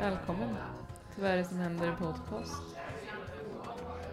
Välkommen 0.00 0.56
till 1.14 1.22
Vad 1.22 1.30
är 1.30 1.36
det 1.36 1.44
som 1.44 1.58
händer 1.58 1.96
podcast. 1.98 2.62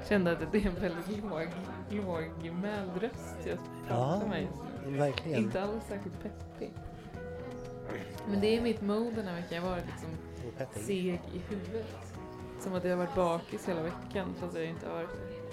Kände 0.09 0.31
att 0.31 0.51
det 0.51 0.57
är 0.57 0.67
en 0.67 0.75
väldigt 0.75 1.23
låg, 1.23 1.47
lågmäld 1.89 2.91
röst 3.01 3.35
jag 3.45 3.57
pratar 3.87 4.21
Ja, 4.21 4.27
med 4.29 4.41
just 4.41 4.53
nu. 4.85 4.97
Verkligen. 4.97 5.43
Inte 5.43 5.61
alls 5.61 5.83
särskilt 5.87 6.23
peppig. 6.23 6.73
Men 8.29 8.41
det 8.41 8.57
är 8.57 8.61
mitt 8.61 8.81
mode 8.81 9.15
den 9.15 9.27
här 9.27 9.35
veckan. 9.35 9.55
Jag 9.55 9.61
har 9.61 9.69
varit 9.69 9.85
liksom 9.85 10.09
seg 10.85 11.21
i 11.33 11.41
huvudet. 11.49 12.13
Som 12.59 12.73
att 12.73 12.83
jag 12.83 12.91
har 12.91 12.97
varit 12.97 13.15
bakis 13.15 13.67
hela 13.67 13.83
veckan 13.83 14.33
fast 14.39 14.55
jag 14.55 14.65
inte 14.65 14.87
har 14.87 14.93
varit 14.93 15.09
det. 15.09 15.46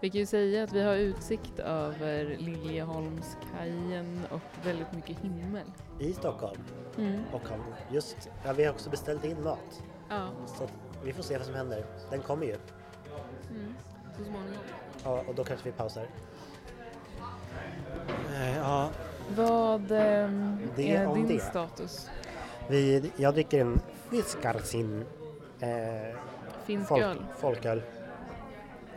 Vi 0.00 0.10
kan 0.10 0.18
ju 0.20 0.26
säga 0.26 0.64
att 0.64 0.72
vi 0.72 0.82
har 0.82 0.94
utsikt 0.94 1.58
över 1.58 2.36
Liljeholmskajen 2.38 4.20
och 4.30 4.40
väldigt 4.66 4.92
mycket 4.92 5.18
himmel. 5.18 5.64
I 5.98 6.12
Stockholm. 6.12 6.60
Mm. 6.98 7.20
Och 7.32 7.42
just, 7.90 8.30
ja, 8.44 8.52
vi 8.52 8.64
har 8.64 8.72
också 8.72 8.90
beställt 8.90 9.24
in 9.24 9.42
mat. 9.42 9.82
Ja, 10.08 10.28
Så 10.46 10.68
vi 11.04 11.12
får 11.12 11.22
se 11.22 11.36
vad 11.36 11.46
som 11.46 11.54
händer. 11.54 11.84
Den 12.10 12.20
kommer 12.20 12.46
ju. 12.46 12.52
mm. 13.50 13.74
så 14.16 14.24
småningom. 14.24 14.54
Ja, 15.04 15.22
och 15.28 15.34
då 15.34 15.44
kanske 15.44 15.64
vi 15.68 15.72
pausar. 15.72 16.06
Eh, 18.34 18.56
Ja, 18.58 18.90
Vad 19.36 19.80
Det 19.80 20.90
är 20.96 21.14
din 21.14 21.28
det. 21.28 21.40
status? 21.40 22.10
vi, 22.68 23.10
jag 23.16 23.34
dricker 23.34 23.60
en 23.60 23.80
Fiskarsin 24.10 25.04
eh, 25.60 25.68
Finsk 26.64 26.88
folk, 26.88 27.02
öl? 27.02 27.24
folköl. 27.38 27.82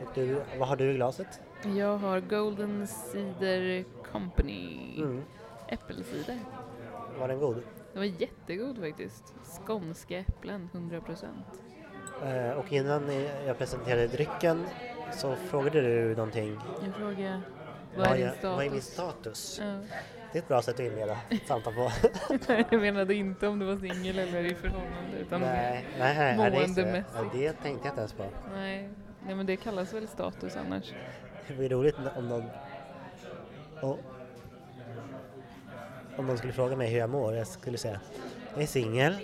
Och 0.03 0.09
du, 0.15 0.41
vad 0.59 0.67
har 0.67 0.75
du 0.75 0.91
i 0.91 0.93
glaset? 0.93 1.41
Jag 1.75 1.97
har 1.97 2.19
Golden 2.19 2.87
Cider 2.87 3.83
Company 4.11 4.93
Mm. 4.97 5.23
äppelcider. 5.67 6.39
Var 7.19 7.27
den 7.27 7.39
god? 7.39 7.55
Den 7.93 7.99
var 8.01 8.03
jättegod 8.21 8.77
faktiskt. 8.79 9.33
Skånska 9.65 10.17
äpplen, 10.19 10.69
100%. 10.73 11.25
Eh, 12.23 12.51
och 12.51 12.71
innan 12.73 13.09
jag 13.47 13.57
presenterade 13.57 14.07
drycken 14.07 14.65
så 15.11 15.35
frågade 15.35 15.81
du 15.81 16.15
någonting. 16.15 16.59
Jag 16.85 16.95
frågar, 16.95 17.41
vad 17.97 18.07
är 18.07 18.15
din 18.17 18.25
jag- 18.41 18.51
vad 18.55 18.65
är 18.65 18.69
min 18.69 18.81
status? 18.81 19.37
status? 19.53 19.59
Ja. 19.63 19.97
Det 20.31 20.39
är 20.39 20.41
ett 20.41 20.47
bra 20.47 20.61
sätt 20.61 20.73
att 20.75 20.79
inleda 20.79 21.17
samtal 21.47 21.73
på. 21.73 21.91
jag 22.71 22.81
menade 22.81 23.15
inte 23.15 23.47
om 23.47 23.59
du 23.59 23.65
var 23.65 23.77
singel 23.77 24.19
eller 24.19 24.45
i 24.45 24.55
förhållande 24.55 25.17
utan 25.21 25.41
nej, 25.41 25.85
nej, 25.99 26.15
nej, 26.17 26.51
det, 26.51 26.57
måendemässigt. 26.57 27.09
ja, 27.15 27.25
det 27.33 27.51
tänkte 27.53 27.87
jag 27.87 27.91
inte 27.91 27.99
ens 28.01 28.13
på. 28.13 28.25
nej. 28.55 28.89
Nej, 29.25 29.35
men 29.35 29.45
det 29.45 29.55
kallas 29.55 29.93
väl 29.93 30.07
status 30.07 30.55
annars. 30.57 30.93
Det 31.47 31.53
vore 31.53 31.67
roligt 31.69 31.95
om 32.15 32.27
någon... 32.27 32.43
Oh, 33.81 33.97
om 36.17 36.27
någon 36.27 36.37
skulle 36.37 36.53
fråga 36.53 36.75
mig 36.75 36.89
hur 36.89 36.97
jag 36.99 37.09
mår, 37.09 37.35
jag 37.35 37.47
skulle 37.47 37.77
säga 37.77 37.99
jag 38.53 38.63
är 38.63 38.67
singel. 38.67 39.15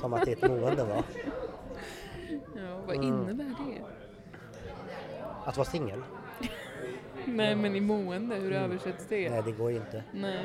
Som 0.00 0.12
att 0.12 0.24
det 0.24 0.32
är 0.32 0.36
ett 0.36 0.48
mående 0.50 0.84
var. 0.84 1.02
Ja, 2.56 2.80
vad 2.86 2.96
Mm. 2.96 3.06
innebär 3.08 3.44
det? 3.44 3.82
Att 5.44 5.56
vara 5.56 5.66
singel? 5.68 6.02
Nej, 7.24 7.54
men 7.56 7.76
i 7.76 7.80
mående, 7.80 8.34
hur 8.34 8.52
Mm. 8.52 8.64
översätts 8.64 9.06
det? 9.08 9.30
Nej, 9.30 9.42
det 9.44 9.52
går 9.52 9.70
ju 9.70 9.76
inte. 9.76 10.04
Nej. 10.12 10.44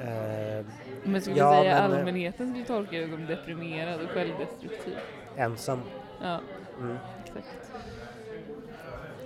Eh, 0.00 0.66
Men 1.04 1.20
skulle 1.22 1.36
Ja, 1.38 1.50
säga 1.52 1.82
men, 1.82 1.92
eh, 1.92 1.98
allmänheten 1.98 2.50
skulle 2.50 2.64
tolka 2.64 2.96
det 2.96 3.08
som 3.08 3.26
deprimerad 3.26 4.00
och 4.00 4.08
självdestruktiv? 4.08 4.96
ensam. 5.36 5.80
Ja, 6.22 6.40
Mm. 6.80 6.96
Exakt. 7.36 7.70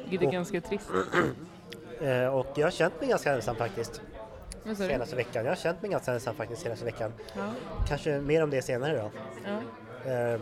Vilket 0.04 0.22
är 0.22 0.26
Och- 0.26 0.32
ganska 0.32 0.60
trist. 0.60 0.90
Eh, 2.00 2.26
och 2.26 2.46
jag 2.54 2.66
har 2.66 2.70
känt 2.70 3.00
mig 3.00 3.08
ganska 3.08 3.32
ensam 3.34 3.56
faktiskt. 3.56 4.02
Senaste 4.76 5.16
veckan. 5.16 5.44
Jag 5.44 5.50
har 5.50 5.56
känt 5.56 5.82
mig 5.82 5.90
ganska 5.90 6.12
ensam 6.12 6.34
faktiskt 6.34 6.62
senaste 6.62 6.84
veckan. 6.84 7.12
Ja, 7.36 7.50
Kanske 7.88 8.20
mer 8.20 8.42
om 8.42 8.50
det 8.50 8.62
senare 8.62 8.96
då. 9.02 9.10
ja. 9.44 10.10
Eh, 10.12 10.40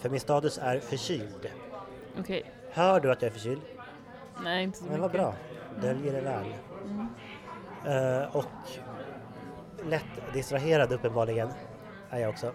för 0.00 0.08
min 0.10 0.20
status 0.20 0.58
är 0.62 0.80
förkyld. 0.80 1.50
okej. 2.20 2.42
Hör 2.72 3.00
du 3.00 3.12
att 3.12 3.22
jag 3.22 3.28
är 3.28 3.32
förkyld? 3.32 3.60
Nej, 4.44 4.64
inte 4.64 4.78
så 4.78 4.84
Men 4.84 4.92
mycket. 4.92 5.02
vad 5.02 5.10
bra. 5.12 5.34
Döljer 5.82 6.12
det 6.12 6.20
väl. 6.20 6.44
Mm. 7.86 8.28
Och 8.32 8.44
lätt 9.88 10.04
distraherad 10.32 10.92
uppenbarligen 10.92 11.48
är 12.10 12.18
jag 12.20 12.30
också. 12.30 12.52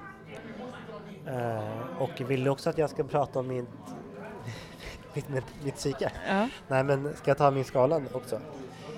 Och 1.99 2.21
vill 2.31 2.43
du 2.43 2.49
också 2.49 2.69
att 2.69 2.77
jag 2.77 2.89
ska 2.89 3.03
prata 3.03 3.39
om 3.39 3.47
mitt, 3.47 3.65
mitt, 5.15 5.29
mitt 5.63 5.75
psyke? 5.75 6.11
Ja, 6.27 6.47
Nej 6.67 6.83
men 6.83 7.15
ska 7.15 7.29
jag 7.31 7.37
ta 7.37 7.51
min 7.51 7.65
skalan 7.65 8.07
också? 8.13 8.39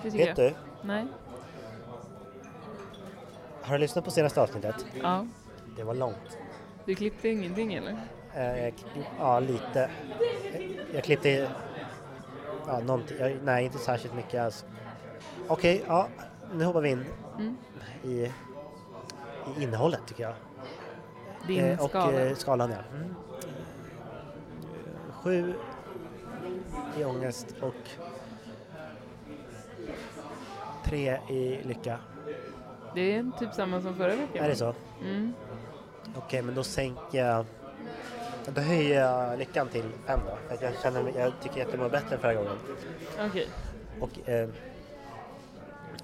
det 0.04 0.12
tycker 0.12 0.26
Vet 0.26 0.38
jag. 0.38 0.52
du, 0.52 0.56
Nej. 0.88 1.08
har 3.62 3.74
du 3.74 3.80
lyssnat 3.80 4.06
på 4.06 4.12
senaste 4.12 4.42
avsnittet? 4.42 4.86
Ja. 5.02 5.26
Det 5.78 5.84
var 5.84 5.94
långt. 5.94 6.38
Du 6.86 6.96
klippte 6.96 7.30
ingenting 7.30 7.74
eller? 7.74 7.98
Eh, 8.34 8.74
ja, 9.20 9.40
lite. 9.40 9.90
Jag 10.94 11.04
klippte... 11.04 11.50
Ja, 12.68 12.80
någonting. 12.80 13.18
Jag, 13.20 13.38
nej, 13.44 13.66
inte 13.66 13.78
särskilt 13.78 14.16
mycket 14.16 14.42
alls. 14.42 14.66
Okej, 15.48 15.84
ja. 15.88 16.08
Nu 16.54 16.66
hoppar 16.66 16.82
vi 16.82 16.90
in 16.90 17.06
Mm. 17.40 17.58
i, 18.04 18.32
i 19.58 19.64
innehållet 19.64 20.00
tycker 20.08 20.24
jag. 20.24 20.34
Din 21.48 21.64
Eh, 21.66 21.84
och 21.84 21.90
skala? 21.90 22.20
eh, 22.20 22.36
skalan 22.36 22.72
ja. 22.72 22.78
Mm. 22.98 23.16
Sju 25.24 25.54
i 27.00 27.04
ångest 27.04 27.56
och 27.62 27.90
tre 30.86 31.20
i 31.30 31.60
lycka. 31.64 32.00
Det 32.96 33.16
är 33.16 33.32
typ 33.40 33.54
samma 33.54 33.82
som 33.82 33.96
förra 33.96 34.16
veckan. 34.16 34.46
Är 34.46 34.50
det 34.50 34.56
så? 34.56 34.74
Mm. 35.02 35.34
Okej, 36.16 36.42
men 36.42 36.56
då 36.56 36.64
sänker 36.64 37.26
jag... 37.26 37.46
Då 38.46 38.62
höjer 38.62 39.02
jag 39.02 39.40
lyckan 39.40 39.68
till 39.68 39.84
fem 40.06 40.20
då. 40.26 40.58
För 40.58 40.66
jag, 40.66 40.74
känner, 40.82 41.12
jag 41.20 41.34
tycker 41.42 41.66
att 41.66 41.72
jag 41.72 41.80
mår 41.80 41.90
bättre 41.90 42.18
förra 42.18 42.34
gången. 42.34 42.58
Okej. 43.30 43.48
Och 44.00 44.30
eh, 44.30 44.50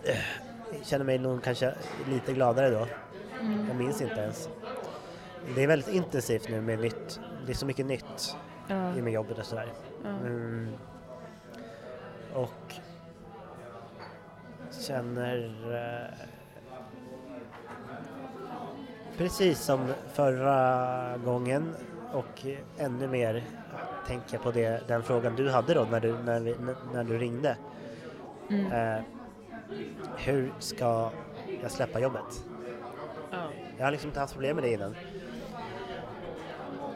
eh, 0.03 0.17
känner 0.83 1.05
mig 1.05 1.17
nog 1.17 1.43
kanske 1.43 1.73
lite 2.09 2.33
gladare 2.33 2.69
då. 2.69 2.87
Mm. 3.41 3.67
Jag 3.67 3.75
minns 3.75 4.01
inte 4.01 4.15
ens. 4.15 4.49
Det 5.55 5.63
är 5.63 5.67
väldigt 5.67 5.95
intensivt 5.95 6.49
nu 6.49 6.61
med 6.61 6.79
nytt. 6.79 7.19
Det 7.45 7.51
är 7.51 7.55
så 7.55 7.65
mycket 7.65 7.85
nytt 7.85 8.35
Ja. 8.67 8.95
i 8.95 9.01
med 9.01 9.13
jobbet 9.13 9.39
och 9.39 9.45
sådär. 9.45 9.67
Ja. 10.03 10.09
Mm. 10.09 10.69
Och 12.33 12.73
känner 14.87 15.37
eh, 15.73 16.27
precis 19.17 19.59
som 19.59 19.93
förra 20.13 21.17
gången 21.17 21.75
och 22.13 22.45
ännu 22.77 23.07
mer 23.07 23.43
tänker 24.07 24.33
jag 24.33 24.43
på 24.43 24.51
det, 24.51 24.87
den 24.87 25.03
frågan 25.03 25.35
du 25.35 25.49
hade 25.49 25.73
då 25.73 25.83
när 25.91 25.99
du, 25.99 26.15
när 26.23 26.39
vi, 26.39 26.55
när- 26.59 26.75
när 26.93 27.03
du 27.03 27.17
ringde. 27.17 27.57
Mm. 28.49 28.71
Eh, 28.97 29.03
hur 30.17 30.53
ska 30.59 31.11
jag 31.61 31.71
släppa 31.71 31.99
jobbet? 31.99 32.45
Ja. 33.31 33.37
Jag 33.77 33.85
har 33.85 33.91
liksom 33.91 34.09
inte 34.09 34.19
haft 34.19 34.33
problem 34.33 34.55
med 34.55 34.63
det 34.63 34.73
innan. 34.73 34.95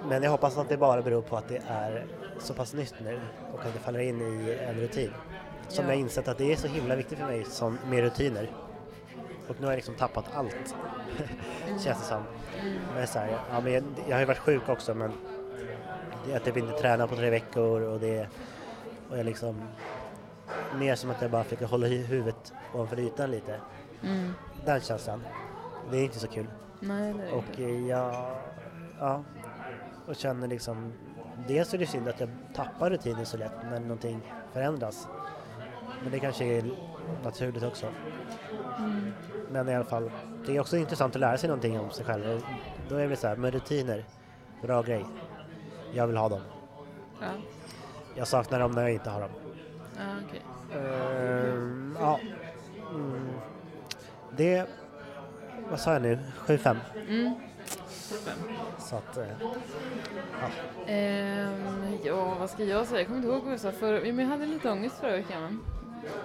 Men 0.10 0.24
jag 0.24 0.32
hoppas 0.32 0.58
att 0.58 0.70
det 0.70 0.78
bara 0.78 1.02
beror 1.02 1.22
på 1.22 1.38
att 1.38 1.48
det 1.48 1.62
är 1.68 2.06
så 2.40 2.54
pass 2.54 2.74
nytt 2.74 2.96
nu 3.04 3.20
och 3.54 3.60
att 3.66 3.74
det 3.74 3.80
faller 3.80 4.00
in 4.00 4.22
i 4.22 4.58
en 4.68 4.76
rutin. 4.76 5.12
Som 5.68 5.86
Ja. 5.86 5.92
jag 5.92 6.00
insett 6.00 6.28
att 6.28 6.38
det 6.38 6.52
är 6.52 6.56
så 6.56 6.68
himla 6.68 6.96
viktigt 6.96 7.18
för 7.20 7.26
mig 7.26 7.46
som, 7.46 7.78
med 7.90 8.00
rutiner. 8.04 8.50
Och 9.48 9.56
nu 9.60 9.66
har 9.66 9.72
jag 9.72 9.78
liksom 9.78 9.96
tappat 9.96 10.26
allt, 10.34 10.56
känns 11.68 11.84
det 11.84 11.94
som. 12.06 12.24
Men 12.96 13.08
så 13.08 13.20
här, 13.20 13.40
ja, 13.52 13.60
men 13.62 13.74
jag, 13.74 13.84
jag 14.08 14.16
har 14.16 14.20
ju 14.20 14.26
varit 14.26 14.38
sjuk 14.40 14.70
också 14.70 14.94
men 14.94 15.12
är 16.34 16.40
typ 16.40 16.58
inte 16.58 16.74
träna 16.74 17.08
på 17.08 17.16
tre 17.16 17.30
veckor 17.30 17.82
och 17.82 18.00
det 18.00 18.28
och 19.10 19.18
jag 19.18 19.26
liksom 19.26 19.62
mer 20.76 20.96
som 20.96 21.10
att 21.12 21.22
jag 21.22 21.32
bara 21.32 21.44
försöker 21.44 21.66
hålla 21.66 21.88
huvudet 21.88 22.54
ovanför 22.74 23.00
ytan 23.00 23.32
lite. 23.32 23.60
Mm. 24.04 24.32
Den 24.66 24.82
känslan. 24.82 25.22
Det 25.92 25.98
är 25.98 26.04
inte 26.04 26.20
så 26.20 26.28
kul. 26.28 26.48
Nej, 26.80 27.14
det 27.14 27.24
är 27.24 27.34
Och 27.34 27.44
inte. 27.60 27.64
jag, 27.64 28.16
ja, 29.00 29.24
och 30.08 30.16
känner 30.16 30.48
liksom, 30.48 30.94
dels 31.48 31.74
är 31.74 31.78
det 31.78 31.86
synd 31.88 32.08
att 32.08 32.20
jag 32.20 32.30
tappar 32.56 32.90
rutiner 32.90 33.24
så 33.24 33.38
lätt 33.38 33.52
när 33.64 33.80
någonting 33.80 34.22
förändras. 34.54 35.08
Men 36.04 36.12
det 36.12 36.20
kanske 36.20 36.46
är 36.46 36.64
naturligt 37.24 37.64
också. 37.64 37.88
Mm. 38.80 39.12
Men 39.52 39.70
i 39.70 39.76
alla 39.76 39.86
fall, 39.86 40.12
det 40.46 40.56
är 40.56 40.60
också 40.60 40.78
intressant 40.78 41.16
att 41.16 41.20
lära 41.22 41.38
sig 41.38 41.50
någonting 41.50 41.80
om 41.80 41.90
sig 41.92 42.06
själv. 42.06 42.42
Då 42.90 42.96
är 42.96 43.08
det 43.10 43.16
så 43.16 43.28
här, 43.28 43.36
med 43.36 43.54
rutiner, 43.54 44.06
bra 44.62 44.82
grej. 44.82 45.06
Jag 45.94 46.08
vill 46.08 46.18
ha 46.18 46.30
dem. 46.30 46.42
Ja, 47.22 47.28
Jag 48.16 48.28
saknar 48.28 48.60
dem 48.60 48.72
när 48.72 48.82
jag 48.82 48.92
inte 48.94 49.10
har 49.10 49.22
dem. 49.22 49.30
ja 49.98 50.04
okej. 50.28 50.42
Ehm, 50.82 51.98
ja. 52.00 52.20
Mm. 52.92 53.30
Det, 54.38 54.66
vad 55.70 55.80
sa 55.80 55.94
jag 55.94 56.02
nu? 56.02 56.20
7-5. 56.48 56.76
Mm. 57.08 57.34
Så 58.80 58.96
att, 58.96 59.18
eh, 59.18 59.26
Ehm, 60.88 61.98
ja, 62.04 62.36
vad 62.40 62.50
ska 62.50 62.64
jag 62.64 62.88
säga? 62.88 63.00
Jag 63.00 63.08
kommer 63.08 63.20
inte 63.20 63.30
ihåg 63.32 63.44
vad 63.44 63.54
jag 63.54 63.60
sa 63.60 63.72
förra 63.72 64.00
men 64.00 64.20
jag 64.20 64.26
hade 64.28 64.46
lite 64.46 64.72
ångest 64.72 65.00
förra 65.00 65.12
veckan. 65.12 65.62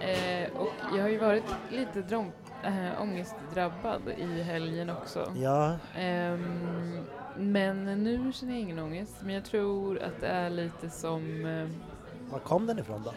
Eh, 0.00 0.56
och 0.56 0.69
jag 0.97 1.03
har 1.03 1.09
ju 1.09 1.19
varit 1.19 1.44
lite 1.71 2.00
drom- 2.03 2.32
äh, 2.65 3.03
ångestdrabbad 3.03 4.03
i 4.19 4.43
helgen 4.43 4.91
också. 4.91 5.32
Ja, 5.37 5.77
Ehm, 5.97 6.99
men 7.37 7.85
nu 8.05 8.33
känner 8.33 8.53
jag 8.53 8.61
ingen 8.61 8.79
ångest. 8.79 9.15
Men 9.23 9.35
jag 9.35 9.44
tror 9.44 9.99
att 10.03 10.21
det 10.21 10.26
är 10.29 10.50
lite 10.50 10.91
som... 10.91 11.47
eh, 11.47 11.69
var 12.33 12.38
kom 12.38 12.67
den 12.67 12.79
ifrån 12.79 13.03
då? 13.05 13.12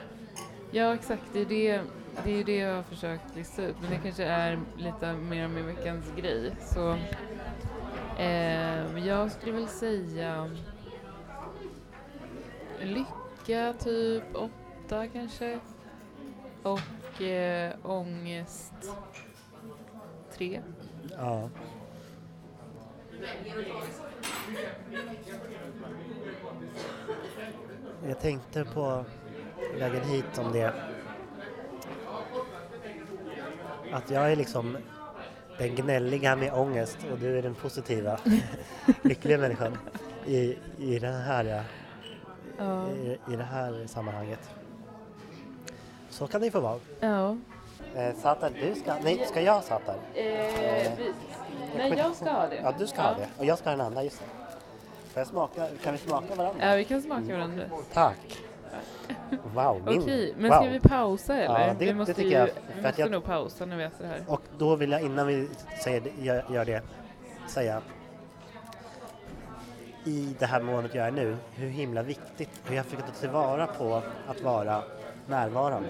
ja, 0.72 0.94
exakt. 0.94 1.24
Det 1.34 1.40
är 1.42 1.46
det, 1.46 1.82
det 2.24 2.40
är 2.40 2.44
det 2.44 2.56
jag 2.58 2.76
har 2.76 2.84
försökt 2.84 3.36
lista 3.36 3.64
ut. 3.64 3.76
Men 3.82 3.90
det 3.90 3.98
kanske 4.04 4.24
är 4.24 4.60
lite 4.78 5.14
mer 5.14 5.48
med 5.48 5.64
veckans 5.64 6.06
grej. 6.18 6.52
Så 6.62 6.98
Eh, 8.18 9.08
jag 9.08 9.32
skulle 9.32 9.52
väl 9.52 9.68
säga 9.68 10.50
lycka 12.82 13.74
typ 13.80 14.24
åtta 14.34 15.08
kanske. 15.08 15.60
Och 16.64 17.22
eh, 17.22 17.74
ångest 17.84 18.74
tre. 20.38 20.62
Ja. 21.18 21.50
Jag 28.08 28.20
tänkte 28.20 28.66
på 28.66 29.06
vägen 29.80 30.04
hit 30.04 30.38
om 30.38 30.52
det. 30.52 30.74
Att 33.92 34.12
jag 34.12 34.32
är 34.32 34.36
liksom 34.36 34.78
den 35.58 35.76
gnälliga 35.76 36.36
med 36.36 36.54
ångest 36.54 36.98
och 37.12 37.18
du 37.20 37.38
är 37.38 37.42
den 37.42 37.56
positiva, 37.56 38.20
lyckliga 39.02 39.38
människan 39.38 39.78
i, 40.26 40.58
i, 40.78 41.00
den 41.00 41.14
här, 41.22 41.64
Ja. 42.58 42.88
i, 42.90 43.18
i 43.34 43.36
det 43.36 43.44
här 43.44 43.84
sammanhanget. 43.88 44.50
Så 46.10 46.28
kan 46.28 46.42
det 46.42 46.48
ju 46.48 46.52
få 46.52 46.60
vara. 46.60 46.80
ja. 47.00 47.38
Eh, 47.96 48.16
Satar, 48.16 48.52
du 48.62 48.76
ska... 48.76 48.94
Nej, 49.04 49.26
ska 49.28 49.42
jag 49.42 49.64
Satar? 49.64 49.96
Eh, 50.14 50.26
kommer 50.54 51.14
nej, 51.78 51.94
jag 51.98 52.16
ska 52.16 52.30
ha 52.32 52.48
det. 52.48 52.56
Ja, 52.64 52.74
du 52.80 52.88
ska 52.88 53.02
ha 53.02 53.14
det. 53.14 53.28
Och 53.38 53.46
jag 53.46 53.58
ska 53.58 53.70
ha 53.70 53.78
den 53.78 53.86
andra, 53.86 54.04
just 54.04 54.20
det. 54.20 54.26
Får 55.14 55.20
jag 55.20 55.28
smaka? 55.28 55.68
Kan 55.84 55.94
vi 55.94 56.00
smaka 56.00 56.36
varandra? 56.36 56.70
Ja, 56.70 56.76
vi 56.76 56.84
kan 56.86 57.02
smaka 57.02 57.24
varandra. 57.34 57.64
Tack! 57.94 58.40
Wow. 59.54 59.82
Okej, 59.88 60.34
men 60.38 60.52
wow. 60.52 60.60
ska 60.62 60.70
vi 60.70 60.80
pausa 60.80 61.36
eller? 61.36 61.60
Ja, 61.60 61.68
det- 61.68 61.76
vi 61.80 61.86
det 61.86 61.94
måste, 61.94 62.14
tycker 62.14 62.30
ju, 62.30 62.36
jag, 62.38 62.46
vi 62.46 62.52
för 62.52 62.80
att 62.80 62.84
måste 62.86 63.02
jag- 63.02 63.12
nog 63.12 63.24
pausa 63.24 63.66
när 63.66 63.78
vi 63.78 63.84
äter 63.84 63.98
det 64.04 64.08
här. 64.08 64.20
Och 64.28 64.42
då 64.58 64.76
vill 64.76 64.92
jag 64.92 65.02
innan 65.02 65.28
vi 65.28 65.50
säger, 65.84 66.02
det- 66.02 66.24
gör, 66.24 66.46
gör 66.50 66.66
det 66.66 66.82
säga 67.48 67.82
i 70.06 70.36
det 70.40 70.46
här 70.46 70.62
måendet 70.62 70.96
jag 70.96 71.08
är 71.08 71.12
nu, 71.12 71.38
hur 71.56 71.70
himla 71.70 72.02
viktigt, 72.04 72.50
hur 72.68 72.76
jag 72.76 72.86
försöker 72.86 73.04
ta 73.08 73.14
tillvara 73.14 73.68
på 73.68 74.02
att 74.28 74.42
vara 74.42 74.84
närvarande. 75.28 75.90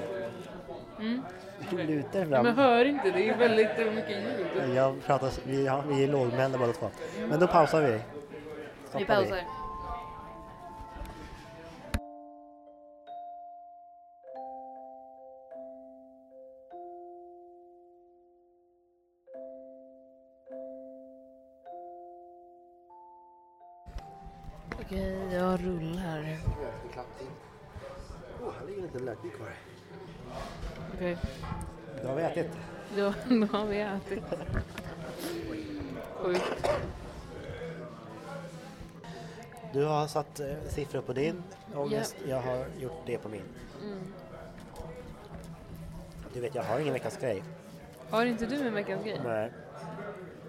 Mm. 1.00 1.22
Du 1.70 1.78
lutar 1.84 2.26
Men 2.26 2.30
fram. 2.46 2.56
hör 2.58 2.86
inte, 2.86 3.12
det 3.12 3.30
är 3.30 3.38
väldigt 3.38 3.96
mycket 3.96 4.10
ljud. 4.10 4.76
Jag 4.76 5.04
pratar, 5.06 5.30
vi, 5.46 5.66
ja, 5.66 5.84
vi 5.88 6.04
är 6.04 6.08
lågmälda 6.08 6.58
båda 6.58 6.74
två. 6.74 6.90
Men 7.30 7.40
då 7.40 7.48
pausar 7.48 7.82
vi. 7.82 7.92
Vi 7.92 8.00
Stoppar 8.90 9.06
pausar. 9.06 9.36
Okej, 9.36 9.46
då, 32.96 33.14
då 33.30 33.46
har 33.58 33.66
vi 33.66 33.80
ätit. 33.82 34.24
Sjukt. 36.16 36.70
Du 39.74 39.86
har 39.86 40.08
satt 40.08 40.40
eh, 40.40 40.48
siffror 40.70 41.02
på 41.02 41.14
din 41.14 41.44
ångest, 41.76 42.16
jag 42.28 42.42
har 42.42 42.66
gjort 42.80 43.02
det 43.06 43.18
på 43.18 43.30
min. 43.30 43.42
Mm. 43.84 44.00
Du 46.34 46.40
vet, 46.40 46.56
jag 46.56 46.64
har 46.64 46.80
ingen 46.80 46.94
veckans 46.94 47.18
grej. 47.18 47.44
Har 48.10 48.26
inte 48.26 48.46
du 48.46 48.68
en 48.68 48.74
veckans 48.74 49.04
grej? 49.04 49.22
Nej. 49.26 49.52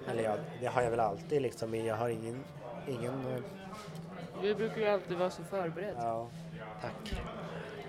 Eller 0.09 0.23
ja, 0.23 0.37
det 0.61 0.67
har 0.67 0.83
jag 0.83 0.91
väl 0.91 1.01
alltid 1.01 1.43
liksom, 1.43 1.71
men 1.71 1.85
jag 1.85 1.97
har 1.97 2.09
ingen... 2.09 2.45
ingen 2.89 3.27
eh, 3.27 3.43
Du 4.43 4.55
brukar 4.55 4.81
ju 4.81 4.87
alltid 4.87 5.17
vara 5.17 5.31
så 5.31 5.45
förberedd. 5.45 5.95
ja, 5.99 6.29
tack. 6.81 7.23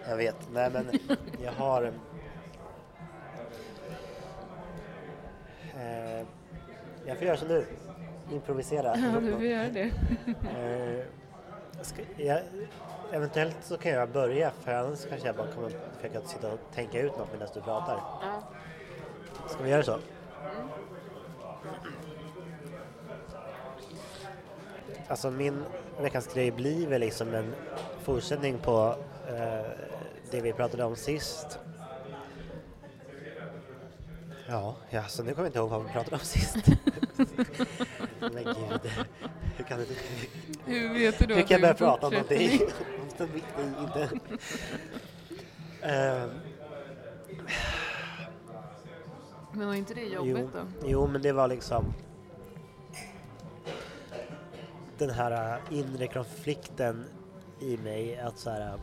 Jag 0.07 0.17
vet, 0.17 0.35
nej 0.51 0.69
men 0.73 0.89
jag 1.43 1.51
har... 1.51 1.93
Eh, 5.75 6.25
jag 7.05 7.17
får 7.17 7.27
göra 7.27 7.37
som 7.37 7.47
du. 7.47 7.65
Improvisera. 8.31 8.97
Ja, 8.97 9.19
du 9.19 9.31
får 9.31 9.43
göra 9.43 9.69
det. 9.69 9.91
Eh, 10.57 11.05
ska, 11.81 12.01
jag, 12.17 12.39
eventuellt 13.11 13.57
så 13.61 13.77
kan 13.77 13.91
jag 13.91 14.09
börja 14.09 14.51
för 14.51 14.73
annars 14.73 15.05
kanske 15.09 15.27
jag 15.27 15.35
bara 15.35 15.47
kommer 15.47 15.69
försöka 15.69 16.21
sitta 16.21 16.53
och 16.53 16.59
tänka 16.73 17.01
ut 17.01 17.17
något 17.17 17.33
medan 17.33 17.47
du 17.53 17.61
pratar. 17.61 17.99
Ja. 18.21 18.43
Ska 19.47 19.63
vi 19.63 19.69
göra 19.69 19.83
så? 19.83 19.99
Alltså 25.07 25.31
min 25.31 25.63
veckans 26.01 26.33
grej 26.33 26.51
blir 26.51 26.87
väl 26.87 27.01
liksom 27.01 27.33
en 27.33 27.53
fortsättning 28.03 28.57
på 28.57 28.95
eh, 29.27 29.71
det 30.31 30.41
vi 30.41 30.53
pratade 30.53 30.83
om 30.83 30.95
sist. 30.95 31.59
Ja, 34.47 34.75
ja, 34.89 35.03
så 35.03 35.23
nu 35.23 35.29
kommer 35.33 35.43
jag 35.43 35.49
inte 35.49 35.59
ihåg 35.59 35.69
vad 35.69 35.83
vi 35.85 35.91
pratade 35.91 36.15
om 36.15 36.19
sist. 36.23 36.57
Men 38.19 38.43
gud, 38.43 38.91
hur 39.57 39.63
kan 39.65 39.79
det 39.79 39.85
Hur 40.65 40.93
vet 40.93 41.19
du 41.19 41.25
då 41.25 41.35
hur 41.35 41.41
kan 41.41 41.49
jag 41.49 41.61
börja 41.61 41.73
prata 41.73 42.07
om 42.07 42.13
någonting? 42.13 42.59
Om 43.19 43.85
inte... 43.85 44.09
Eh, 45.81 46.25
Men 49.51 49.67
var 49.67 49.73
inte 49.73 49.93
det 49.93 50.01
Jo, 50.01 50.25
jobbigt 50.25 50.53
då? 50.53 50.59
jo, 50.87 51.07
men 51.07 51.21
det 51.21 51.31
var 51.31 51.47
liksom 51.47 51.93
den 54.97 55.09
här 55.09 55.59
äh, 55.71 55.77
inre 55.79 56.07
konflikten 56.07 57.05
i 57.59 57.77
mig 57.77 58.19
att 58.19 58.37
så 58.39 58.49
här 58.49 58.61
äh, 58.61 58.79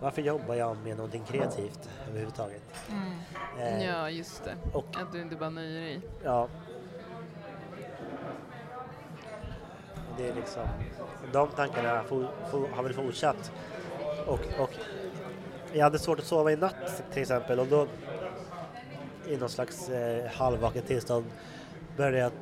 varför 0.00 0.22
jobbar 0.22 0.54
jag 0.54 0.76
med 0.84 0.96
någonting 0.96 1.22
kreativt 1.24 1.88
överhuvudtaget? 2.08 2.62
Eh, 3.58 3.84
Ja, 3.84 4.10
just 4.10 4.44
det. 4.44 4.56
och- 4.72 4.96
Att 5.02 5.12
du 5.12 5.20
inte 5.22 5.36
bara 5.36 5.50
nöjer 5.50 5.80
dig. 5.80 6.00
Ja. 6.24 6.48
Det 10.16 10.28
är 10.28 10.34
liksom, 10.34 10.62
de 11.32 11.48
tankarna 11.48 12.02
for, 12.04 12.28
for, 12.50 12.68
har 12.68 12.82
väl 12.82 12.92
fortsatt. 12.94 13.52
Och, 14.26 14.40
och 14.58 14.70
jag 15.72 15.82
hade 15.84 15.98
svårt 15.98 16.18
att 16.18 16.24
sova 16.24 16.52
i 16.52 16.56
natt 16.56 17.02
till 17.12 17.22
exempel 17.22 17.60
och 17.60 17.66
då 17.66 17.86
i 19.28 19.36
någon 19.36 19.48
slags 19.48 19.88
eh, 19.88 20.30
halvvaket 20.30 20.86
tillstånd 20.86 21.24
började 21.96 22.18
jag 22.18 22.32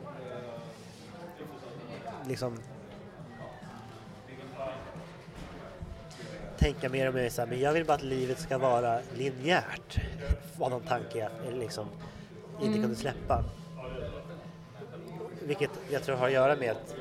liksom 2.29 2.59
tänka 6.61 6.89
mer 6.89 7.09
och 7.09 7.15
mer 7.15 7.29
så 7.29 7.41
här, 7.43 7.49
men 7.49 7.61
jag 7.61 7.73
vill 7.73 7.85
bara 7.85 7.95
att 7.95 8.03
livet 8.03 8.39
ska 8.39 8.59
vara 8.59 9.01
linjärt. 9.15 10.01
Var 10.59 10.71
någon 10.71 10.83
tanke 10.83 11.19
jag 11.19 11.55
liksom 11.55 11.87
inte 12.63 12.79
kunde 12.79 12.97
släppa. 12.97 13.45
Vilket 15.43 15.71
jag 15.91 16.03
tror 16.03 16.17
har 16.17 16.27
att 16.27 16.33
göra 16.33 16.57
med 16.57 16.71
att, 16.71 16.95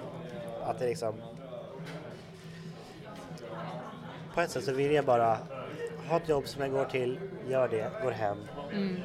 att 0.63 0.80
det 0.80 0.88
liksom 0.88 1.13
på 4.34 4.42
ett 4.42 4.51
sätt 4.51 4.63
så 4.63 4.74
vill 4.74 4.92
jag 4.92 5.06
bara 5.06 5.38
ha 6.08 6.18
ett 6.18 6.30
jobb 6.30 6.48
som 6.48 6.62
jag 6.62 6.72
går 6.72 6.86
till, 6.86 7.20
gör 7.50 7.68
det, 7.68 7.92
går 8.04 8.12
hem 8.12 8.38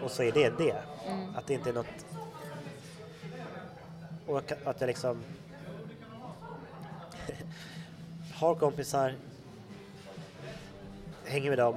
och 0.05 0.11
så 0.11 0.23
är 0.23 0.33
det 0.33 0.59
det. 0.59 0.77
Att 1.37 1.47
det 1.47 1.55
inte 1.55 1.71
är 1.71 1.75
något 1.75 2.07
och 4.27 4.53
att 4.65 4.81
jag 4.81 4.87
liksom 4.87 5.23
har 8.35 8.55
kompisar, 8.55 9.15
hänger 11.35 11.51
med 11.51 11.59
dem 11.59 11.77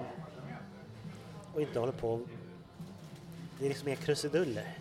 och 1.54 1.62
inte 1.62 1.80
håller 1.80 1.94
på. 1.94 2.20
Det 3.60 3.66
är 3.66 3.70
liksom 3.70 3.90
mer 3.90 3.96
krusiduller. 3.96 4.78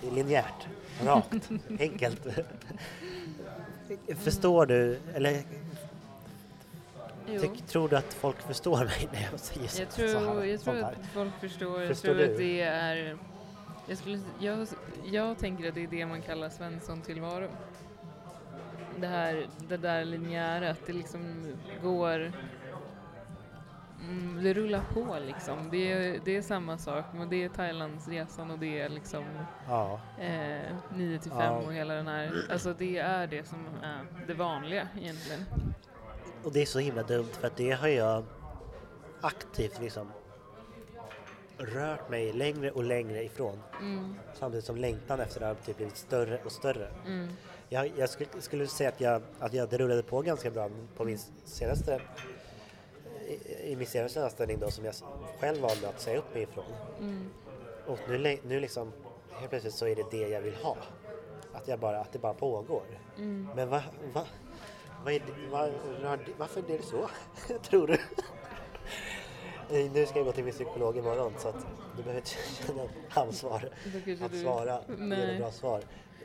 Det 0.00 0.06
är 0.08 0.10
linjärt, 0.12 0.66
rakt, 1.04 1.50
enkelt. 1.80 2.26
Förstår 4.16 4.66
du, 4.66 4.98
eller 5.14 5.42
tyck, 7.26 7.66
tror 7.66 7.88
du 7.88 7.96
att 7.96 8.14
folk 8.14 8.42
förstår 8.42 8.84
mig 8.84 9.08
när 9.12 9.28
jag 9.30 9.40
säger 9.40 9.68
så, 9.68 9.82
Jag 9.82 9.92
så 9.92 10.02
här, 10.02 10.26
tror, 10.26 10.46
jag 10.46 10.60
tror 10.60 10.84
att 10.84 11.06
folk 11.14 11.32
förstår. 11.40 11.80
Jag 11.80 11.88
Förstår 11.88 12.08
tror 12.08 12.18
du? 12.18 12.32
att 12.32 12.38
det 12.38 12.60
är... 12.60 13.18
Jag, 13.88 13.98
skulle, 13.98 14.20
jag, 14.40 14.66
jag 15.04 15.38
tänker 15.38 15.68
att 15.68 15.74
det 15.74 15.82
är 15.82 15.88
det 15.88 16.06
man 16.06 16.22
kallar 16.22 16.48
Svensson-tillvaro. 16.48 17.48
Det 18.96 19.06
här 19.06 19.46
det 19.68 19.76
där 19.76 20.04
linjära, 20.04 20.70
att 20.70 20.86
det 20.86 20.92
liksom 20.92 21.52
går 21.82 22.32
mm, 24.08 24.44
det 24.44 24.54
rullar 24.54 24.82
på 24.94 25.16
liksom. 25.26 25.68
Det 25.70 25.92
är, 25.92 26.20
det 26.24 26.36
är 26.36 26.42
samma 26.42 26.78
sak, 26.78 27.04
men 27.14 27.28
det 27.28 27.44
är 27.44 27.48
Thailandsresan 27.48 28.50
och 28.50 28.58
det 28.58 28.80
är 28.80 28.88
liksom 28.88 29.24
Ja, 29.68 30.00
eh, 30.20 30.60
9 30.94 31.18
till 31.18 31.30
5 31.30 31.40
Ja. 31.40 31.50
och 31.50 31.72
hela 31.72 31.94
den 31.94 32.06
här, 32.06 32.32
alltså 32.50 32.72
det 32.78 32.98
är 32.98 33.26
det 33.26 33.48
som 33.48 33.66
är 33.82 34.04
det 34.26 34.34
vanliga 34.34 34.88
egentligen. 35.00 35.44
och 36.44 36.52
det 36.52 36.62
är 36.62 36.66
så 36.66 36.78
himla 36.78 37.02
dumt 37.02 37.28
för 37.40 37.46
att 37.46 37.56
det 37.56 37.70
har 37.70 37.88
jag 37.88 38.24
aktivt 39.20 39.80
liksom 39.80 40.12
rört 41.58 42.10
mig 42.10 42.32
längre 42.32 42.70
och 42.70 42.84
längre 42.84 43.24
ifrån. 43.24 43.58
Mm, 43.80 44.14
Samtidigt 44.34 44.64
som 44.66 44.76
längtan 44.76 45.20
efter 45.20 45.40
det 45.40 45.46
har 45.46 45.54
typ 45.54 45.76
blivit 45.76 45.96
större 45.96 46.38
och 46.44 46.52
större. 46.52 46.88
mm, 47.06 47.28
Jag, 47.68 47.92
jag 47.96 48.08
skulle, 48.10 48.30
skulle 48.40 48.66
säga 48.66 48.88
att 48.88 49.00
jag, 49.00 49.22
att 49.38 49.52
jag 49.54 49.68
det 49.68 49.78
rullade 49.78 50.02
på 50.02 50.22
ganska 50.22 50.50
bra 50.50 50.70
på 50.96 51.04
min 51.04 51.18
senaste 51.44 52.00
i, 53.72 53.76
min 53.76 53.86
senaste 53.86 54.24
anställning 54.24 54.58
då 54.60 54.70
som 54.70 54.84
jag 54.84 54.94
själv 55.40 55.60
valde 55.60 55.88
att 55.88 56.00
säga 56.00 56.18
upp 56.18 56.34
mig 56.34 56.42
ifrån. 56.42 56.64
mm, 56.98 57.30
Och 57.86 57.98
nu, 58.08 58.38
nu 58.46 58.60
liksom 58.60 58.92
helt 59.32 59.50
plötsligt 59.50 59.74
så 59.74 59.86
är 59.86 59.96
det 59.96 60.04
det 60.10 60.28
jag 60.28 60.40
vill 60.40 60.54
ha. 60.54 60.76
Att, 61.52 61.68
jag 61.68 61.78
bara, 61.78 62.00
att 62.00 62.12
det 62.12 62.18
bara 62.18 62.34
pågår. 62.34 62.82
mm. 63.16 63.48
Men 63.56 63.68
va, 63.68 63.82
va, 64.14 64.26
vad 65.04 65.14
är 65.14 65.18
det, 65.18 65.50
va, 65.50 65.68
va, 66.02 66.18
varför 66.38 66.60
är 66.60 66.78
det 66.78 66.82
så? 66.82 67.08
Tror 67.70 67.86
du? 67.86 67.98
Nu 69.88 70.06
ska 70.06 70.18
jag 70.18 70.26
gå 70.26 70.32
till 70.32 70.44
min 70.44 70.52
psykolog 70.52 70.96
imorgon 70.96 71.32
så 71.38 71.48
att 71.48 71.66
du 71.96 72.02
behöver 72.02 72.20
inte 72.20 72.30
känna 72.66 72.82
ansvar 73.08 73.70
att 74.24 74.34
svara, 74.34 74.80
ge 74.88 74.94
Nej. 74.96 75.32
ett 75.34 75.38
bra 75.40 75.50
svar. 75.50 75.82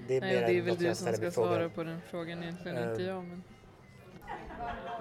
Det 0.08 0.18
är 0.18 0.22
Nej, 0.22 0.32
det 0.32 0.58
är 0.58 0.62
väl 0.62 0.76
du 0.78 0.86
jag 0.86 0.98
som 0.98 1.14
ska 1.14 1.32
svara 1.32 1.70
på 1.70 1.84
den 1.84 2.02
frågan 2.10 2.44
egentligen, 2.44 2.78
Eh, 2.78 2.90
inte 2.92 3.04
jag. 3.04 3.24
Men... 3.24 3.44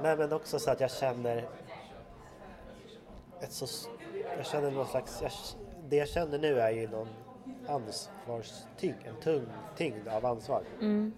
Nej 0.03 0.17
men 0.17 0.33
också 0.33 0.59
så 0.59 0.71
att 0.71 0.81
jag 0.81 0.91
känner 0.91 1.49
ett 3.41 3.53
så, 3.53 3.89
jag 4.37 4.47
känner 4.47 4.71
någon 4.71 4.87
slags, 4.87 5.23
jag, 5.23 5.31
det 5.89 5.97
jag 5.97 6.09
känner 6.09 6.39
nu 6.39 6.61
är 6.61 6.71
ju 6.71 6.89
någon 6.89 7.09
ansvarstyngd, 7.69 8.97
en 9.05 9.21
tung 9.21 9.47
tyngd 9.77 10.09
av 10.09 10.27
ansvar. 10.27 10.63
Mm, 10.81 11.13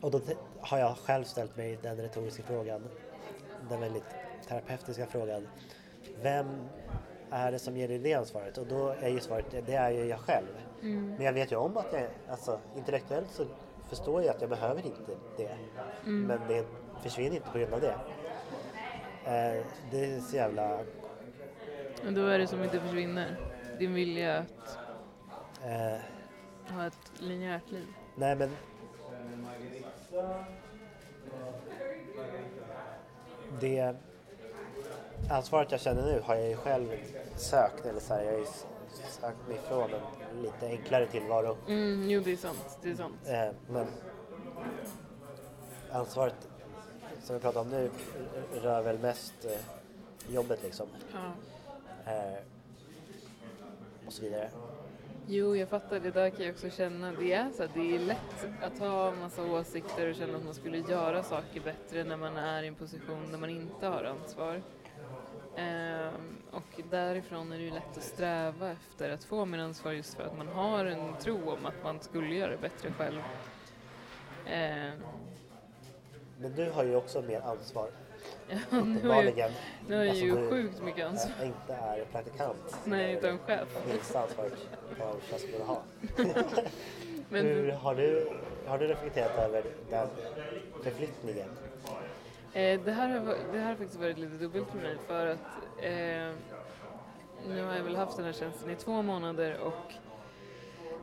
Och 0.00 0.10
då 0.10 0.20
har 0.60 0.78
jag 0.78 0.96
själv 0.96 1.24
ställt 1.24 1.56
mig 1.56 1.78
den 1.82 1.96
retoriska 1.96 2.42
frågan, 2.42 2.88
den 3.68 3.80
väldigt 3.80 4.04
terapeutiska 4.48 5.06
frågan. 5.06 5.48
Vem 6.22 6.46
är 7.30 7.52
det 7.52 7.58
som 7.58 7.76
ger 7.76 7.88
dig 7.88 7.98
det 7.98 8.14
ansvaret? 8.14 8.58
Och 8.58 8.66
då 8.66 8.88
är 8.88 9.08
ju 9.08 9.20
svaret, 9.20 9.46
det 9.66 9.74
är 9.74 9.90
ju 9.90 10.04
jag 10.04 10.18
själv. 10.18 10.46
mm, 10.82 11.14
Men 11.16 11.26
jag 11.26 11.32
vet 11.32 11.52
ju 11.52 11.56
om 11.56 11.76
att 11.76 11.92
jag, 11.92 12.02
alltså 12.30 12.58
intellektuellt 12.76 13.30
så 13.30 13.44
förstår 13.88 14.22
jag 14.22 14.34
att 14.34 14.40
jag 14.40 14.50
behöver 14.50 14.86
inte 14.86 15.12
det. 15.36 15.56
Mm. 16.04 16.22
Men 16.26 16.48
det 16.48 16.64
försvinner 17.02 17.36
inte 17.36 17.50
på 17.50 17.58
grund 17.58 17.74
av 17.74 17.80
det. 17.80 17.94
Eh, 19.24 19.64
det 19.90 20.04
är 20.04 20.20
så 20.20 20.36
jävla... 20.36 20.78
Och 22.06 22.12
då 22.12 22.26
är 22.26 22.38
det 22.38 22.46
som 22.46 22.64
inte 22.64 22.80
försvinner. 22.80 23.36
Din 23.78 23.94
vilja 23.94 24.38
att 24.38 24.78
Eh, 25.64 26.00
ha 26.74 26.86
ett 26.86 26.98
linjärt 27.18 27.70
liv. 27.70 27.86
nej 28.16 28.36
men... 28.36 28.50
Det 33.60 33.94
ansvaret 35.30 35.70
jag 35.70 35.80
känner 35.80 36.02
nu 36.02 36.20
har 36.24 36.34
jag 36.34 36.48
ju 36.48 36.56
själv 36.56 36.88
sökt, 37.36 37.86
eller 37.86 38.00
så 38.00 38.14
här, 38.14 38.22
jag 38.22 38.32
har 38.32 38.38
ju 38.38 38.46
sökt 39.10 39.48
mig 39.48 39.56
ifrån 39.56 39.90
en 40.30 40.42
lite 40.42 40.66
enklare 40.66 41.06
tillvaro. 41.06 41.56
Mm, 41.68 42.10
jo, 42.10 42.20
det 42.20 42.32
är 42.32 42.36
sant. 42.36 42.78
Det 42.82 42.90
är 42.90 42.94
sant. 42.94 43.14
Eh, 43.26 43.48
men 43.68 43.86
ansvaret 45.92 46.48
som 47.22 47.36
vi 47.36 47.42
pratar 47.42 47.60
om 47.60 47.68
nu 47.68 47.90
rör 48.62 48.82
väl 48.82 48.98
mest 48.98 49.44
eh, 49.44 50.34
jobbet 50.34 50.62
liksom. 50.62 50.86
Ja. 51.12 51.32
Eh, 52.12 52.38
och 54.06 54.12
så 54.12 54.22
vidare. 54.22 54.50
Jo, 55.26 55.56
jag 55.56 55.68
fattar. 55.68 56.00
Det 56.00 56.10
där 56.10 56.30
kan 56.30 56.44
jag 56.46 56.52
också 56.52 56.70
känna. 56.70 57.12
Det 57.12 57.32
är 57.32 57.50
så 57.50 57.62
att 57.62 57.74
det 57.74 57.94
är 57.94 57.98
lätt 57.98 58.46
att 58.62 58.78
ha 58.78 59.14
massa 59.14 59.42
åsikter 59.42 60.10
och 60.10 60.16
känna 60.16 60.36
att 60.36 60.44
man 60.44 60.54
skulle 60.54 60.78
göra 60.78 61.22
saker 61.22 61.60
bättre 61.60 62.04
när 62.04 62.16
man 62.16 62.36
är 62.36 62.62
i 62.62 62.66
en 62.66 62.74
position 62.74 63.30
där 63.30 63.38
man 63.38 63.50
inte 63.50 63.86
har 63.86 64.04
ansvar. 64.04 64.62
Ehm, 65.56 66.36
och 66.50 66.80
därifrån 66.90 67.52
är 67.52 67.58
det 67.58 67.64
ju 67.64 67.70
lätt 67.70 67.96
att 67.96 68.02
sträva 68.02 68.70
efter 68.70 69.10
att 69.10 69.24
få 69.24 69.44
mer 69.44 69.58
ansvar 69.58 69.92
just 69.92 70.14
för 70.14 70.22
att 70.22 70.38
man 70.38 70.48
har 70.48 70.84
en 70.84 71.16
tro 71.20 71.50
om 71.50 71.66
att 71.66 71.84
man 71.84 72.00
skulle 72.00 72.34
göra 72.34 72.50
det 72.50 72.56
bättre 72.56 72.92
själv. 72.92 73.20
Ehm, 74.46 74.98
Men 76.42 76.52
du 76.56 76.70
har 76.70 76.84
ju 76.84 76.96
också 76.96 77.22
mer 77.22 77.40
ansvar. 77.40 77.88
ja, 78.48 78.56
nu 78.84 79.08
har 79.08 79.22
jag, 79.22 79.50
nu 79.88 79.96
har 79.96 80.04
jag 80.04 80.14
ju 80.16 80.30
Alltså, 80.30 80.42
du- 80.42 80.50
sjukt 80.50 80.82
mycket 80.82 81.06
ansvar. 81.06 81.32
eh, 81.40 81.46
inte 81.46 81.74
är 81.74 82.04
praktikant. 82.12 82.76
Nej, 82.84 83.14
utan 83.14 83.38
chef. 83.38 83.68
Minsta 83.88 84.20
ansvaret 84.22 84.52
det 84.98 85.60
att 85.62 85.66
ha. 85.66 85.82
Men 87.28 87.46
Hur, 87.46 87.72
har, 87.72 87.94
du, 87.94 88.28
har 88.66 88.78
du 88.78 88.86
reflekterat 88.86 89.38
över 89.38 89.62
den 89.90 90.08
förflyttningen? 90.82 91.48
Eh, 92.52 92.80
det, 92.80 92.92
här 92.92 93.08
har, 93.08 93.36
det 93.52 93.58
här 93.58 93.68
har 93.68 93.74
faktiskt 93.76 94.00
varit 94.00 94.18
lite 94.18 94.34
dubbelt 94.36 94.68
för 94.70 94.78
mig 94.78 94.96
för 95.06 95.26
att 95.26 95.38
eh, 95.82 96.34
nu 97.48 97.64
har 97.64 97.74
jag 97.76 97.82
väl 97.84 97.96
haft 97.96 98.16
den 98.16 98.26
här 98.26 98.32
tjänsten 98.32 98.70
i 98.70 98.76
två 98.76 99.02
månader 99.02 99.58
och 99.60 99.92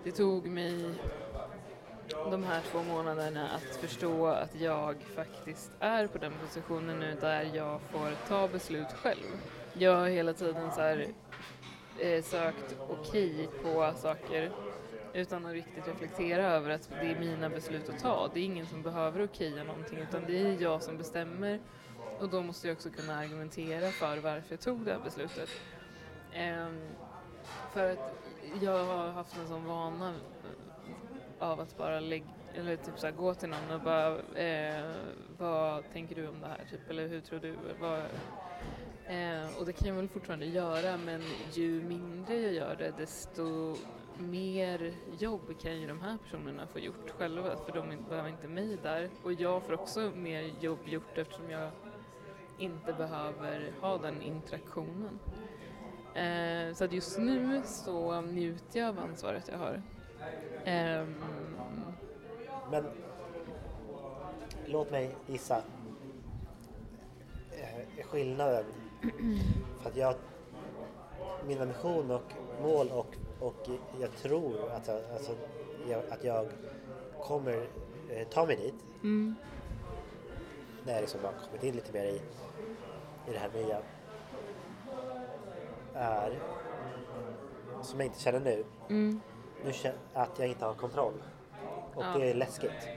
det 0.04 0.12
tog 0.12 0.48
mig 0.48 0.86
de 2.32 2.44
här 2.44 2.62
två 2.72 2.84
månaderna 2.84 3.50
att 3.50 3.76
förstå 3.76 4.28
att 4.28 4.62
jag 4.62 4.96
faktiskt 5.16 5.72
är 5.80 6.08
på 6.08 6.18
den 6.18 6.34
positionen 6.46 7.00
nu 7.00 7.18
där 7.22 7.52
jag 7.54 7.82
får 7.82 8.28
ta 8.28 8.48
beslut 8.48 8.92
själv. 8.94 9.26
Jag 9.74 9.96
har 9.96 10.08
hela 10.08 10.34
tiden 10.34 10.72
så 10.72 10.82
här, 10.82 11.08
eh, 12.00 12.24
sökt 12.24 12.76
okej 12.90 13.50
på 13.64 13.94
saker 13.98 14.52
utan 15.14 15.46
att 15.46 15.52
riktigt 15.52 15.88
reflektera 15.88 16.44
över 16.44 16.70
att 16.70 16.90
det 16.90 17.12
är 17.12 17.20
mina 17.20 17.50
beslut 17.50 17.90
att 17.90 18.00
ta. 18.00 18.30
Det 18.34 18.40
är 18.40 18.44
ingen 18.44 18.68
som 18.68 18.82
behöver 18.82 19.24
okeja 19.24 19.64
någonting 19.64 19.98
utan 19.98 20.26
det 20.28 20.38
är 20.38 20.62
jag 20.62 20.84
som 20.84 20.98
bestämmer 20.98 21.60
och 22.20 22.30
då 22.30 22.42
måste 22.42 22.68
jag 22.68 22.76
också 22.76 22.90
kunna 22.90 23.18
argumentera 23.18 23.92
för 23.92 24.18
varför 24.18 24.46
jag 24.50 24.60
tog 24.60 24.86
det 24.86 24.92
här 24.92 25.00
beslutet. 25.04 25.50
Ehm, 26.34 26.90
för 27.74 27.92
att 27.92 28.29
jag 28.62 28.86
har 28.86 29.12
haft 29.12 29.38
en 29.38 29.48
sån 29.48 29.66
vana 29.66 30.14
av 31.40 31.60
att 31.60 31.78
bara 31.78 32.00
lägga, 32.00 32.26
eller 32.56 32.76
typ 32.76 33.00
så 33.00 33.08
här, 33.08 33.14
gå 33.14 33.34
till 33.34 33.50
någon 33.50 33.72
och 33.72 33.82
bara 33.82 34.20
eh, 34.20 34.92
vad 35.38 35.84
tänker 35.94 36.16
du 36.16 36.28
om 36.28 36.42
det 36.42 36.48
här 36.48 36.68
typ 36.72 36.90
eller 36.90 37.08
hur 37.08 37.22
tror 37.22 37.40
du? 37.40 37.56
Vad, 37.80 38.00
eh, 39.08 39.58
och 39.60 39.66
det 39.66 39.74
kan 39.74 39.88
jag 39.88 39.96
väl 39.96 40.10
fortfarande 40.10 40.46
göra 40.46 40.98
men 40.98 41.22
ju 41.54 41.84
mindre 41.84 42.36
jag 42.36 42.54
gör 42.54 42.76
det 42.76 42.94
desto 42.98 43.76
mer 44.18 44.94
jobb 45.20 45.60
kan 45.62 45.82
ju 45.82 45.88
de 45.88 46.02
här 46.02 46.18
personerna 46.18 46.68
få 46.68 46.80
gjort 46.80 47.10
själva 47.18 47.56
för 47.66 47.72
de 47.72 48.04
behöver 48.10 48.30
inte 48.30 48.48
mig 48.48 48.78
där 48.84 49.10
och 49.24 49.34
jag 49.34 49.64
får 49.64 49.74
också 49.74 50.12
mer 50.16 50.52
jobb 50.60 50.80
gjort 50.86 51.18
eftersom 51.18 51.50
jag 51.50 51.72
inte 52.58 52.94
behöver 52.94 53.74
ha 53.82 53.98
den 53.98 54.22
interaktionen. 54.22 55.20
Eh, 56.20 56.74
så 56.74 56.84
att 56.84 56.94
just 56.94 57.18
nu 57.18 57.62
så 57.66 58.22
njuter 58.22 58.80
jag 58.80 58.90
av 58.90 59.00
ansvaret 59.00 59.48
jag 59.52 59.58
har. 59.58 59.82
Ehm, 60.66 61.16
Men 62.72 62.86
låt 64.66 64.92
mig 64.92 65.16
gissa. 65.28 65.62
Eh, 67.52 68.06
skillnaden. 68.06 68.64
För 69.82 69.90
att 69.90 69.98
jag, 69.98 70.16
min 71.48 71.62
ambition 71.62 72.12
och 72.12 72.34
mål 72.62 72.90
och, 72.90 73.16
och 73.40 73.70
jag 74.00 74.12
tror 74.12 74.72
att 74.72 74.88
jag, 74.88 75.02
alltså, 75.14 75.32
jag, 75.90 76.04
att 76.10 76.24
jag 76.24 76.48
kommer 77.22 77.68
eh, 78.10 78.28
ta 78.28 78.46
mig 78.46 78.56
dit 78.56 78.76
mm, 79.04 79.36
när 80.86 80.94
jag 80.94 81.02
liksom 81.02 81.20
har 81.24 81.32
kommit 81.32 81.64
in 81.64 81.76
lite 81.76 81.94
mer 81.94 82.06
i, 82.06 82.22
i 83.28 83.32
det 83.34 83.40
här 83.40 83.50
nya 83.54 83.82
är, 85.96 86.40
som 87.82 88.00
jag 88.00 88.08
inte 88.08 88.20
känner 88.20 88.40
nu, 88.40 88.64
mm, 88.90 89.22
nu 89.66 89.74
känner 89.74 89.98
att 90.14 90.40
jag 90.40 90.48
inte 90.48 90.66
har 90.66 90.74
kontroll. 90.74 91.14
Och 91.96 92.04
Ja. 92.04 92.20
det 92.20 92.30
är 92.30 92.34
läskigt. 92.34 92.88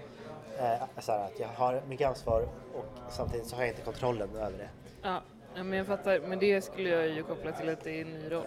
Eh, 0.59 1.01
så 1.01 1.13
att 1.13 1.41
jag 1.41 1.49
har 1.49 1.83
mycket 1.89 2.09
ansvar 2.09 2.43
och 2.75 2.85
samtidigt 3.13 3.47
så 3.47 3.57
har 3.57 3.63
jag 3.63 3.71
inte 3.71 3.83
kontrollen 3.83 4.29
över 4.37 4.59
det. 4.59 4.69
ja, 5.03 5.21
ja, 5.55 5.63
men 5.63 5.79
jag 5.79 5.87
fattar. 5.87 6.21
Men 6.21 6.39
det 6.39 6.63
skulle 6.63 6.89
jag 6.89 7.09
ju 7.09 7.23
koppla 7.23 7.53
till 7.53 7.69
att 7.69 7.85
det 7.85 7.91
är 7.91 8.03
en 8.03 8.13
ny 8.13 8.31
roll. 8.33 8.45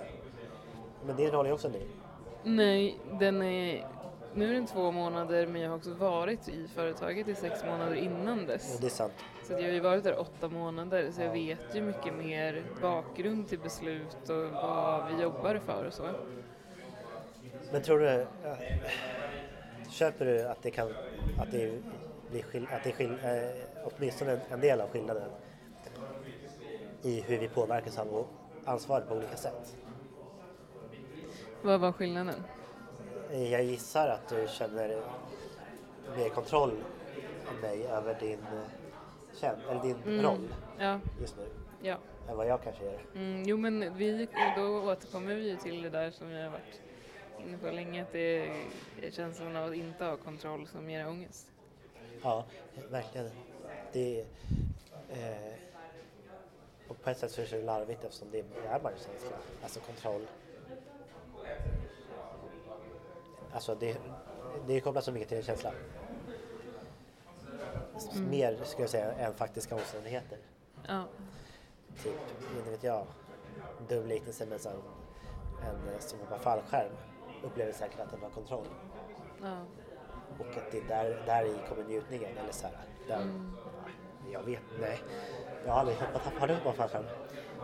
Men 1.05 1.15
din 1.15 1.31
roll 1.31 1.45
är 1.45 1.51
också 1.53 1.67
ny. 1.69 1.81
Nej, 2.43 2.97
den 3.19 3.41
är... 3.41 3.87
Nu 4.33 4.49
är 4.49 4.53
den 4.53 4.65
två 4.67 4.91
månader 4.91 5.47
men 5.47 5.61
jag 5.61 5.69
har 5.69 5.77
också 5.77 5.93
varit 5.93 6.47
i 6.49 6.67
företaget 6.67 7.27
i 7.27 7.35
sex 7.35 7.63
månader 7.65 7.95
innan 7.95 8.45
dess. 8.45 8.75
Och 8.75 8.81
det 8.81 8.87
är 8.87 8.91
sant. 8.91 9.13
Så 9.47 9.53
jag 9.53 9.61
har 9.61 9.67
ju 9.67 9.79
varit 9.79 10.03
där 10.03 10.19
åtta 10.19 10.49
månader 10.49 11.11
så 11.11 11.21
jag 11.21 11.31
vet 11.31 11.75
ju 11.75 11.81
mycket 11.81 12.13
mer 12.13 12.63
bakgrund 12.81 13.47
till 13.49 13.59
beslut 13.59 14.29
och 14.29 14.51
vad 14.51 15.07
vi 15.07 15.21
jobbar 15.21 15.59
för 15.65 15.85
och 15.85 15.93
så. 15.93 16.09
Men 17.71 17.81
tror 17.81 17.99
du, 17.99 18.09
eh, 18.09 18.27
köper 19.89 20.25
du 20.25 20.47
att 20.47 20.61
det 20.61 20.71
kan, 20.71 20.87
att 21.39 21.51
det 21.51 21.81
blir 22.31 22.43
skill, 22.43 22.67
att 22.71 22.83
det 22.83 22.89
är 22.89 22.93
skill, 22.93 23.17
eh, 23.23 23.89
åtminstone 23.97 24.39
en, 24.49 24.59
del 24.59 24.81
av 24.81 24.89
skillnaden? 24.89 25.29
i 27.01 27.21
hur 27.21 27.37
vi 27.37 27.47
påverkas 27.47 27.97
av 27.97 28.27
ansvaret 28.65 29.07
på 29.07 29.15
olika 29.15 29.37
sätt. 29.37 29.75
Vad 31.61 31.79
var 31.79 31.91
skillnaden? 31.91 32.43
Eh, 33.31 33.51
Jag 33.51 33.63
gissar 33.63 34.07
att 34.07 34.29
du 34.29 34.47
känner 34.47 35.01
mer 36.17 36.29
kontroll 36.29 36.71
än 37.49 37.61
mig 37.61 37.87
över 37.87 38.17
din, 38.19 38.39
känn, 39.35 39.55
eller 39.69 39.81
din 39.81 39.97
Mm. 40.05 40.21
roll 40.25 40.47
Ja, 40.79 40.99
just 41.21 41.37
nu 41.37 41.43
ja. 41.81 41.97
än 42.29 42.37
vad 42.37 42.47
jag 42.47 42.63
kanske 42.63 42.85
gör. 42.85 42.99
Mm, 43.15 43.43
jo 43.45 43.57
men 43.57 43.97
vi, 43.97 44.27
då 44.55 44.91
återkommer 44.91 45.35
vi 45.35 45.49
ju 45.49 45.55
till 45.57 45.81
det 45.81 45.89
där 45.89 46.11
som 46.11 46.31
jag 46.31 46.43
har 46.43 46.51
varit 46.51 46.81
inne 47.47 47.57
på 47.57 47.71
länge, 47.71 48.01
att 48.01 48.11
det 48.11 48.47
är 49.01 49.11
känslan 49.11 49.55
av 49.55 49.69
att 49.69 49.75
inte 49.75 50.05
ha 50.05 50.17
kontroll 50.17 50.67
som 50.67 50.89
ger 50.89 51.07
ångest. 51.07 51.47
Ja, 52.23 52.45
verkligen. 52.91 53.29
Det 53.93 54.19
är, 54.21 54.25
eh, 55.09 55.53
och 56.87 57.01
på 57.03 57.09
ett 57.09 57.17
sätt 57.17 57.31
så 57.31 57.41
är 57.41 57.47
det 57.51 57.61
larvigt 57.61 58.03
eftersom 58.03 58.27
det 58.31 58.39
är 58.39 58.43
bara 58.79 58.93
en 58.93 58.99
känsla, 58.99 59.37
alltså 59.63 59.79
kontroll. 59.79 60.21
Alltså 63.51 63.75
det, 63.75 63.97
det 64.67 64.73
är 64.73 64.79
kopplat 64.79 65.03
så 65.03 65.11
mycket 65.11 65.29
till 65.29 65.37
en 65.37 65.43
känsla. 65.43 65.71
Mm. 68.15 68.29
Mer 68.29 68.57
skulle 68.63 68.83
jag 68.83 68.89
säga 68.89 69.11
än 69.13 69.33
faktiska 69.33 69.75
omständigheter. 69.75 70.37
Ja, 70.87 71.03
Typ, 72.03 72.13
inte 72.57 72.69
vet 72.71 72.83
jag, 72.83 73.05
dum 73.89 74.07
liknelse 74.07 74.45
med 74.45 74.61
så 74.61 74.69
här 74.69 74.77
en 75.61 75.93
eh, 75.93 75.99
som 75.99 76.19
hoppar 76.19 76.37
fallskärm 76.37 76.91
upplever 77.43 77.71
säkert 77.71 77.99
att 77.99 78.11
den 78.11 78.21
har 78.21 78.29
kontroll. 78.29 78.65
ja. 79.41 79.57
Och 80.39 80.57
att 80.57 80.71
det 80.71 80.77
är 80.77 80.87
där, 80.87 81.23
där 81.25 81.45
i 81.45 81.55
kommer 81.69 81.83
njutningen 81.83 82.37
eller 82.37 82.51
så 82.53 82.67
här, 82.67 82.75
där, 83.07 83.21
Mm. 83.21 83.51
Jag 84.31 84.43
vet, 84.43 84.59
nej. 84.81 84.99
Jag 85.65 85.71
har 85.73 85.79
aldrig 85.79 85.97
hoppat, 85.97 86.21
har 86.39 86.47
du 86.47 86.53
hoppat 86.53 86.75
fallskärm? 86.75 87.05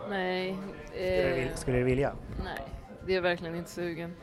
Nej, 0.08 0.58
Skulle, 0.86 1.02
du 1.02 1.28
eh, 1.28 1.34
vilja- 1.34 1.56
skulle 1.56 1.76
du 1.78 1.84
vilja? 1.84 2.12
nej, 2.44 2.62
det 3.06 3.12
är 3.12 3.14
jag 3.16 3.22
verkligen 3.22 3.54
inte 3.54 3.70
sugen. 3.70 4.16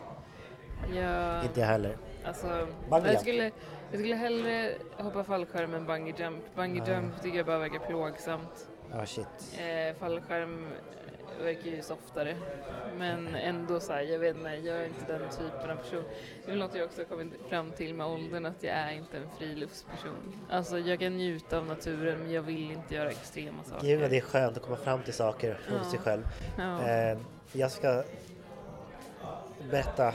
Jag, 0.93 1.43
Inte 1.45 1.59
jag 1.59 1.67
heller. 1.67 1.97
alltså, 2.25 2.67
jag 2.89 3.21
skulle, 3.21 3.51
jag 3.91 3.99
skulle 3.99 4.15
hellre 4.15 4.73
hoppa 4.97 5.23
fallskärm 5.23 5.73
än 5.73 5.85
bungee 5.85 6.13
jump. 6.17 6.43
Bungee 6.55 6.83
Ja. 6.87 6.93
jump 6.93 7.21
tycker 7.21 7.37
jag 7.37 7.45
bara 7.45 7.57
verkar 7.59 7.79
plågsamt. 7.79 8.67
Ja, 8.91 9.05
shit. 9.05 9.27
Eh, 9.59 9.95
fallskärm 9.99 10.67
verkar 11.43 11.71
ju 11.71 11.81
softare. 11.81 12.35
Men 12.97 13.35
ändå 13.35 13.79
så 13.79 13.93
här, 13.93 14.01
jag 14.01 14.19
vet 14.19 14.35
inte, 14.37 14.49
jag 14.49 14.77
är 14.77 14.85
inte 14.85 15.17
den 15.17 15.29
typen 15.29 15.69
av 15.71 15.75
person. 15.75 16.03
Det 16.45 16.51
är 16.51 16.55
något 16.55 16.75
jag 16.75 16.85
också 16.85 17.05
kommit 17.05 17.33
fram 17.49 17.71
till 17.71 17.93
med 17.93 18.07
åldern, 18.07 18.45
att 18.45 18.63
jag 18.63 18.73
är 18.73 18.91
inte 18.91 19.17
en 19.17 19.27
friluftsperson. 19.37 20.35
Alltså 20.49 20.79
jag 20.79 20.99
kan 20.99 21.17
njuta 21.17 21.57
av 21.57 21.65
naturen 21.65 22.19
men 22.19 22.31
jag 22.31 22.41
vill 22.41 22.71
inte 22.71 22.95
göra 22.95 23.09
extrema 23.09 23.63
saker. 23.63 23.87
Gud 23.87 24.01
vad 24.01 24.09
det 24.09 24.17
är 24.17 24.21
skönt 24.21 24.57
att 24.57 24.63
komma 24.63 24.77
fram 24.77 25.03
till 25.03 25.13
saker 25.13 25.59
hos 25.69 25.77
Ja. 25.83 25.89
sig 25.91 25.99
själv. 25.99 26.23
Ja. 26.57 26.87
Eh, 26.89 27.17
jag 27.51 27.71
ska 27.71 28.03
berätta 29.71 30.13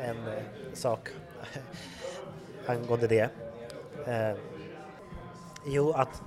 en 0.00 0.16
eh, 0.28 0.42
sak 0.72 1.08
angående 2.68 3.06
det. 3.06 3.30
Eh, 4.06 4.36
jo, 5.66 5.92
att... 5.92 6.22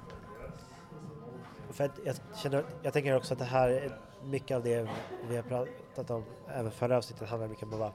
För 1.70 1.84
att 1.84 2.00
jag, 2.06 2.16
känner, 2.36 2.64
jag 2.84 2.94
tänker 2.94 3.16
också 3.16 3.34
att 3.34 3.40
det 3.40 3.46
här, 3.46 3.70
är 3.70 3.98
mycket 4.24 4.58
av 4.58 4.64
det 4.64 4.88
vi 5.30 5.36
har 5.36 5.44
pratat 5.44 6.12
om 6.12 6.24
även 6.48 6.72
förra 6.72 6.98
avsnittet 6.98 7.30
handlar 7.30 7.48
mycket 7.48 7.64
om 7.64 7.74
att 7.74 7.80
vara, 7.80 7.94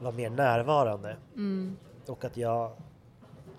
vara 0.00 0.12
mer 0.12 0.30
närvarande. 0.30 1.16
Mm. 1.34 1.76
Och 2.06 2.24
att 2.24 2.36
jag 2.36 2.72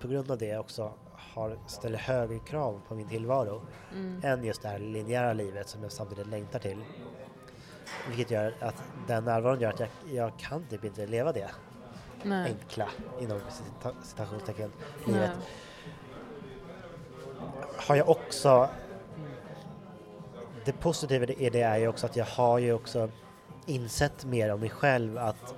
på 0.00 0.08
grund 0.08 0.30
av 0.30 0.38
det 0.38 0.58
också 0.58 0.92
har, 1.12 1.58
ställer 1.66 1.98
högre 1.98 2.38
krav 2.38 2.80
på 2.88 2.94
min 2.94 3.08
tillvaro 3.08 3.62
Mm. 3.92 4.20
än 4.24 4.44
just 4.44 4.62
det 4.62 4.68
här 4.68 4.78
linjära 4.78 5.32
livet 5.32 5.68
som 5.68 5.82
jag 5.82 5.92
samtidigt 5.92 6.26
längtar 6.26 6.58
till. 6.58 6.84
Vilket 8.08 8.30
gör 8.30 8.54
att 8.60 8.82
den 9.08 9.24
närvaron 9.24 9.60
gör 9.60 9.72
att 9.72 9.80
jag, 9.80 9.88
jag 10.10 10.38
kan 10.38 10.64
typ 10.64 10.84
inte 10.84 11.06
leva 11.06 11.32
det 11.32 11.50
Nej. 12.22 12.50
enkla 12.50 12.88
inom 13.20 13.38
cita- 13.40 13.94
citationstecken 14.02 14.72
livet. 15.06 15.30
Har 17.76 17.96
jag 17.96 18.08
också 18.08 18.68
det 20.64 20.72
positiva 20.72 21.24
i 21.24 21.50
det 21.50 21.60
är 21.62 21.76
ju 21.76 21.88
också 21.88 22.06
att 22.06 22.16
jag 22.16 22.24
har 22.24 22.58
ju 22.58 22.72
också 22.72 23.10
insett 23.66 24.24
mer 24.24 24.52
om 24.52 24.60
mig 24.60 24.70
själv 24.70 25.18
att 25.18 25.54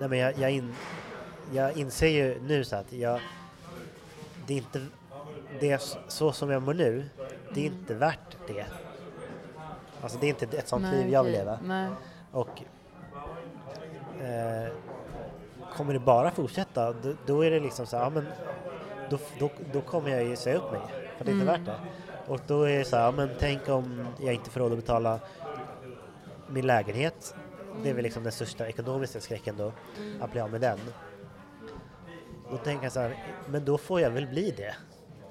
Nej 0.00 0.08
men 0.08 0.18
jag, 0.18 0.38
jag, 0.38 0.50
in, 0.50 0.74
jag 1.52 1.76
inser 1.76 2.06
ju 2.08 2.40
nu 2.42 2.64
så 2.64 2.76
att 2.76 2.92
jag 2.92 3.20
det 4.46 4.54
är 4.54 4.58
inte 4.58 4.86
det 5.60 5.70
är 5.70 5.80
så 6.08 6.32
som 6.32 6.50
jag 6.50 6.62
mår 6.62 6.74
nu 6.74 7.08
det 7.54 7.60
är 7.60 7.64
inte 7.64 7.94
värt 7.94 8.36
det. 8.46 8.66
Alltså 10.02 10.18
det 10.18 10.26
är 10.26 10.28
inte 10.28 10.56
ett 10.58 10.68
sånt 10.68 10.82
Nej, 10.82 11.04
liv 11.04 11.12
jag 11.12 11.24
vill 11.24 11.32
leva. 11.32 11.58
Nej. 11.64 11.88
Och 12.32 12.62
eh, 14.22 14.72
kommer 15.76 15.92
det 15.92 15.98
bara 16.00 16.30
fortsätta 16.30 16.92
då, 16.92 17.14
då 17.26 17.44
är 17.44 17.50
det 17.50 17.60
liksom 17.60 17.86
så 17.86 17.96
här, 17.96 18.04
ja 18.04 18.10
men 18.10 18.26
då, 19.10 19.18
då, 19.38 19.50
då 19.72 19.80
kommer 19.80 20.10
jag 20.10 20.24
ju 20.24 20.36
säga 20.36 20.56
upp 20.56 20.72
mig 20.72 20.80
för 21.18 21.24
det 21.24 21.30
är 21.30 21.34
inte 21.34 21.50
Mm. 21.50 21.64
värt 21.64 21.66
det. 21.66 22.32
Och 22.32 22.40
då 22.46 22.62
är 22.62 22.78
det 22.78 22.84
så 22.84 22.96
här, 22.96 23.04
ja 23.04 23.10
men 23.10 23.28
tänk 23.38 23.68
om 23.68 24.06
jag 24.20 24.34
inte 24.34 24.50
får 24.50 24.60
råd 24.60 24.72
att 24.72 24.78
betala 24.78 25.20
min 26.48 26.66
lägenhet. 26.66 27.34
Det 27.82 27.90
är 27.90 27.94
väl 27.94 28.02
liksom 28.02 28.22
den 28.22 28.32
största 28.32 28.68
ekonomiska 28.68 29.20
skräcken 29.20 29.56
då, 29.58 29.72
att 30.20 30.32
bli 30.32 30.40
av 30.40 30.50
med 30.50 30.60
den. 30.60 30.78
Då 32.50 32.56
tänker 32.56 32.84
jag 32.84 32.92
så 32.92 33.00
här, 33.00 33.16
men 33.48 33.64
då 33.64 33.78
får 33.78 34.00
jag 34.00 34.10
väl 34.10 34.26
bli 34.26 34.54
det. 34.56 34.74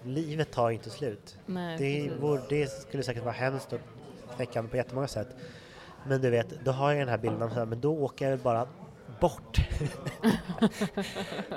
Livet 0.03 0.51
tar 0.51 0.69
inte 0.69 0.89
slut. 0.89 1.37
Nej, 1.45 1.77
Det, 1.77 2.11
vore, 2.21 2.41
det 2.49 2.67
skulle 2.71 3.03
säkert 3.03 3.23
vara 3.23 3.33
hemskt 3.33 3.73
och 3.73 3.79
knäckande 4.35 4.69
på 4.71 4.77
jättemånga 4.77 5.07
sätt. 5.07 5.27
Men 6.07 6.21
du 6.21 6.29
vet, 6.29 6.65
då 6.65 6.71
har 6.71 6.91
jag 6.91 6.99
den 7.01 7.09
här 7.09 7.17
bilden 7.17 7.49
så 7.49 7.55
här, 7.55 7.65
men 7.65 7.81
då 7.81 7.93
åker 7.99 8.25
jag 8.25 8.29
väl 8.31 8.39
bara 8.43 8.67
bort. 9.21 9.57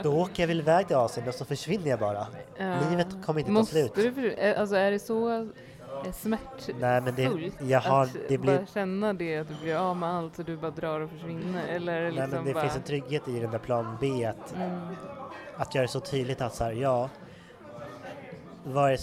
då 0.02 0.20
åker 0.20 0.42
jag 0.42 0.48
väl 0.48 0.58
iväg 0.60 0.86
till 0.86 0.96
Asien 0.96 1.28
och 1.28 1.34
så 1.34 1.44
försvinner 1.44 1.88
jag 1.90 1.98
bara. 1.98 2.26
Ja. 2.58 2.76
Livet 2.90 3.06
kommer 3.24 3.40
inte 3.40 3.48
ta 3.48 3.52
Måste 3.52 3.88
slut. 3.88 4.14
Du, 4.16 4.32
eh, 4.32 4.60
alltså 4.60 4.76
är 4.76 4.90
det 4.90 4.98
så 4.98 5.30
eh, 5.30 5.46
smärtfullt 6.12 6.78
Nej 6.80 7.00
men 7.00 7.14
det, 7.14 7.52
jag 7.60 7.80
har, 7.80 8.02
att 8.02 8.16
det 8.28 8.38
blir, 8.38 8.56
bara 8.56 8.66
känna 8.66 9.12
det, 9.12 9.38
att 9.38 9.48
du 9.48 9.54
blir 9.62 9.76
av 9.76 9.96
med 9.96 10.08
allt 10.08 10.38
och 10.38 10.44
du 10.44 10.56
bara 10.56 10.70
drar 10.70 11.00
och 11.00 11.10
försvinner? 11.10 11.66
Eller 11.68 12.00
det 12.00 12.02
nej, 12.02 12.12
liksom 12.12 12.30
men 12.30 12.44
det 12.44 12.52
bara... 12.54 12.62
finns 12.62 12.76
en 12.76 12.82
trygghet 12.82 13.28
i 13.28 13.40
den 13.40 13.50
där 13.50 13.58
plan 13.58 13.96
B 14.00 14.24
att, 14.24 14.54
mm, 14.54 14.80
att 15.56 15.74
göra 15.74 15.82
det 15.82 15.88
så 15.92 16.00
tydligt 16.00 16.40
att 16.40 16.54
så 16.54 16.64
här, 16.64 16.72
ja, 16.72 17.08
vad 18.64 18.92
är, 18.92 18.98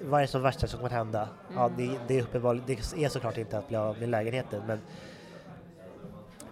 vad 0.00 0.22
är 0.22 0.26
som 0.26 0.42
värsta 0.42 0.66
som 0.66 0.80
kan 0.80 0.90
hända? 0.90 1.28
Ja, 1.54 1.64
Mm. 1.66 1.76
det, 1.76 1.98
det 2.08 2.18
är 2.18 2.22
uppenbarligen, 2.22 2.66
det 2.66 3.04
är 3.04 3.08
såklart 3.08 3.38
inte 3.38 3.58
att 3.58 3.68
bli 3.68 3.76
av 3.76 3.98
med 3.98 4.08
lägenheten 4.08 4.62
men 4.66 4.80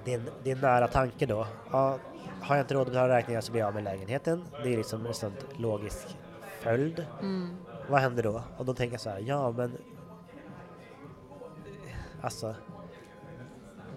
är 0.08 0.20
en 0.44 0.58
nära 0.60 0.88
tanke 0.88 1.26
då. 1.26 1.46
Ja, 1.72 1.98
har 2.42 2.56
jag 2.56 2.62
inte 2.64 2.74
råd 2.74 2.80
att 2.82 2.88
betala 2.88 3.16
räkningar 3.16 3.40
så 3.40 3.52
blir 3.52 3.60
jag 3.60 3.68
av 3.68 3.74
med 3.74 3.84
lägenheten. 3.84 4.44
Det 4.62 4.72
är 4.72 4.76
liksom 4.76 5.06
en 5.06 5.14
sån 5.14 5.32
logisk 5.56 6.16
följd. 6.60 7.06
mm, 7.20 7.56
Vad 7.88 8.00
händer 8.00 8.22
då? 8.22 8.42
Och 8.56 8.64
då 8.64 8.74
tänker 8.74 8.94
jag 8.94 9.00
så 9.00 9.10
här, 9.10 9.18
ja 9.20 9.50
men 9.50 9.72
alltså 12.22 12.54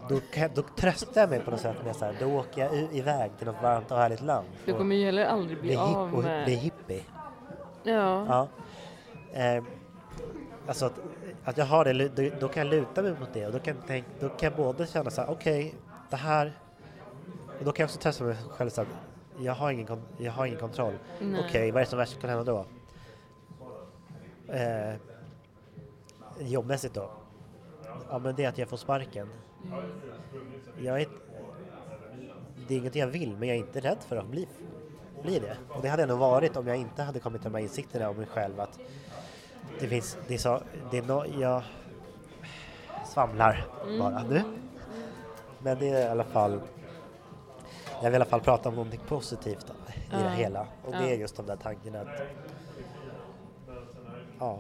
då, 0.09 0.19
jag- 0.35 0.51
då 0.55 0.61
tröstar 0.77 1.21
jag 1.21 1.29
mig 1.29 1.39
på 1.39 1.51
något 1.51 1.59
sätt 1.59 1.85
med 1.85 1.95
så 1.95 2.05
här, 2.05 2.15
då 2.19 2.25
åker 2.25 2.61
jag 2.61 2.73
iväg 2.95 3.31
till 3.37 3.47
något 3.47 3.61
varmt 3.61 3.91
och 3.91 3.97
härligt 3.97 4.21
land. 4.21 4.47
du 4.65 4.73
kommer 4.73 4.95
ju 4.95 5.05
heller 5.05 5.25
aldrig 5.25 5.61
bli 5.61 5.69
hipp, 5.69 5.79
av 5.79 6.15
och 6.15 6.23
med... 6.23 6.45
blir 6.45 6.55
hippie. 6.57 7.03
Ja. 7.83 8.25
Ja. 8.27 8.47
Eh, 9.41 9.63
alltså 10.67 10.85
att, 10.85 10.99
att 11.43 11.57
jag 11.57 11.65
har 11.65 11.85
det, 11.85 12.09
då, 12.09 12.29
då 12.39 12.47
kan 12.47 12.65
jag 12.67 12.73
luta 12.75 13.01
mig 13.01 13.11
mot 13.19 13.33
det 13.33 13.45
och 13.45 13.51
då 13.51 13.59
kan, 13.59 13.75
tänk, 13.87 14.05
då 14.19 14.29
kan 14.29 14.49
jag 14.49 14.55
både 14.57 14.85
känna 14.87 15.09
så 15.09 15.21
här, 15.21 15.29
okej, 15.31 15.75
det 16.13 16.17
här... 16.17 16.53
Och 17.59 17.65
då 17.65 17.71
kan 17.71 17.83
jag 17.83 17.87
också 17.87 17.99
testa 17.99 18.23
mig 18.23 18.35
själv 18.49 18.69
så 18.69 18.81
att 18.81 18.87
jag 19.39 19.53
har 19.53 19.71
ingen, 19.71 20.01
jag 20.17 20.31
har 20.31 20.45
ingen 20.45 20.59
kontroll. 20.59 20.93
Okej, 21.39 21.71
vad 21.71 21.81
är 21.81 21.85
det 21.85 21.89
som 21.89 21.99
värst 21.99 22.21
kan 22.21 22.29
hända 22.29 22.43
då? 22.43 22.65
Eh, 24.53 24.95
jobbmässigt 26.39 26.93
då? 26.93 27.11
Ja 28.09 28.19
men 28.19 28.35
det 28.35 28.43
är 28.43 28.49
att 28.49 28.57
jag 28.57 28.69
får 28.69 28.77
sparken. 28.77 29.29
Jag 30.81 31.01
är, 31.01 31.07
det 32.67 32.73
är 32.73 32.77
inget 32.77 32.95
jag 32.95 33.07
vill 33.07 33.37
men 33.37 33.47
jag 33.49 33.57
är 33.57 33.61
inte 33.61 33.79
rädd 33.79 33.97
för 34.07 34.15
att 34.17 34.27
bli, 34.27 34.47
bli 35.23 35.39
det. 35.39 35.57
Och 35.69 35.81
det 35.81 35.87
hade 35.89 36.01
jag 36.01 36.09
nog 36.09 36.19
varit 36.19 36.57
om 36.57 36.67
jag 36.67 36.77
inte 36.77 37.03
hade 37.03 37.19
kommit 37.19 37.41
till 37.41 37.51
de 37.51 37.57
här 37.57 37.63
insikterna 37.63 38.09
om 38.09 38.17
mig 38.17 38.27
själv 38.27 38.59
att 38.59 38.79
det 39.79 39.87
finns, 39.87 40.17
det 40.27 40.33
är 40.33 40.37
så, 40.37 40.61
det 40.91 40.97
är 40.97 41.03
no, 41.03 41.25
jag 41.39 41.63
svamlar 43.05 43.67
bara 43.99 44.23
nu. 44.23 44.62
Men 45.63 45.79
det 45.79 45.89
är 45.89 46.01
i 46.07 46.09
alla 46.09 46.23
fall 46.23 46.61
jag 48.01 48.03
vill 48.03 48.13
i 48.13 48.15
alla 48.15 48.25
fall 48.25 48.41
prata 48.41 48.69
om 48.69 48.75
någonting 48.75 48.99
positivt 49.07 49.65
i 49.69 49.93
Ja. 50.11 50.17
det 50.17 50.29
hela. 50.29 50.67
Och 50.85 50.91
det 50.91 50.97
Ja. 50.97 51.09
är 51.09 51.15
just 51.15 51.35
de 51.35 51.45
där 51.45 51.55
tankarna 51.55 52.01
att 52.01 52.07
ja, 54.39 54.59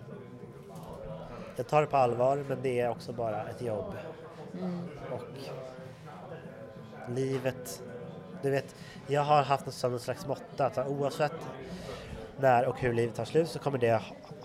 jag 1.55 1.67
tar 1.67 1.81
det 1.81 1.87
på 1.87 1.97
allvar 1.97 2.45
men 2.49 2.61
det 2.61 2.79
är 2.79 2.89
också 2.89 3.13
bara 3.13 3.49
ett 3.49 3.61
jobb. 3.61 3.93
Mm. 4.59 4.79
Och 5.11 5.21
livet, 7.11 7.83
du 8.41 8.49
vet, 8.49 8.75
jag 9.07 9.21
har 9.21 9.43
haft 9.43 9.83
någon 9.83 9.99
slags 9.99 10.27
måtta 10.27 10.65
att 10.65 10.77
oavsett 10.87 11.31
när 12.39 12.65
och 12.65 12.79
hur 12.79 12.93
livet 12.93 13.15
tar 13.15 13.25
slut 13.25 13.49
så 13.49 13.59
kommer 13.59 13.77
det 13.77 13.91
ha- 13.91 14.01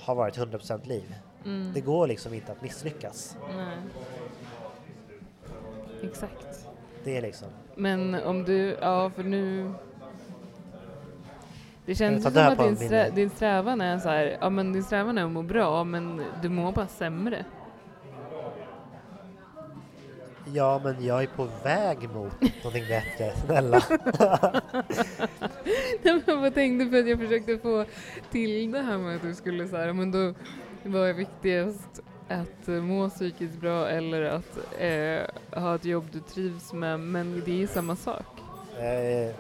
ha 0.07 0.15
varit 0.15 0.37
100% 0.39 0.87
liv. 0.87 1.15
Mm. 1.45 1.73
Det 1.75 1.81
går 1.81 2.07
liksom 2.07 2.35
inte 2.35 2.53
att 2.53 2.63
misslyckas. 2.63 3.37
Nej. 3.57 3.77
Exakt. 6.03 6.48
Det 7.09 7.21
liksom... 7.21 7.49
Men 7.75 8.15
om 8.15 8.45
du, 8.45 8.77
ja 8.81 9.11
för 9.11 9.23
nu 9.23 9.71
det 11.87 11.95
Jag 11.95 11.97
känns 11.97 12.23
som 12.23 12.37
att 12.37 12.59
din, 12.59 12.77
strä, 12.77 13.11
din 13.11 13.31
strävan 13.31 13.81
är 13.81 13.99
så 13.99 14.09
här, 14.09 14.39
ja 14.41 14.51
men 14.51 14.73
din 14.73 14.83
strävan 14.83 15.19
är 15.19 15.25
att 15.25 15.31
må 15.31 15.43
bra 15.43 15.85
men 15.85 16.23
du 16.43 16.49
mår 16.49 16.73
bara 16.73 16.87
sämre. 16.87 17.45
Ja, 20.55 20.81
men 20.85 21.05
jag 21.05 21.23
är 21.23 21.27
på 21.27 21.49
väg 21.65 21.99
mot 22.03 22.41
någonting 22.41 22.85
bättre, 22.89 23.37
snälla. 23.47 23.83
Nej, 26.03 26.23
men 26.27 26.41
vad 26.41 26.55
tänkte 26.55 26.91
för 26.91 26.99
att 26.99 27.09
jag 27.09 27.19
försökte 27.19 27.59
få 27.59 27.85
till 28.31 28.73
det 28.73 28.83
här 28.83 28.99
med 28.99 29.17
att 29.17 29.23
du 29.23 29.35
skulle 29.35 29.69
så 29.69 29.77
här, 29.77 29.93
men 29.93 30.11
då 30.11 30.35
vad 30.83 31.09
är 31.09 31.15
viktigast 31.15 32.03
att 32.29 32.69
eh, 32.69 32.75
må 32.75 33.09
psykiskt 33.09 33.61
bra 33.61 33.89
eller 33.89 34.23
att 34.23 34.59
eh, 34.79 35.61
ha 35.63 35.75
ett 35.75 35.85
jobb 35.85 36.05
du 36.13 36.21
trivs 36.21 36.73
med 36.73 37.01
men 37.01 37.43
det 37.45 37.63
är 37.63 37.67
samma 37.67 37.97
sak. 37.97 38.27
Eh, 38.79 39.35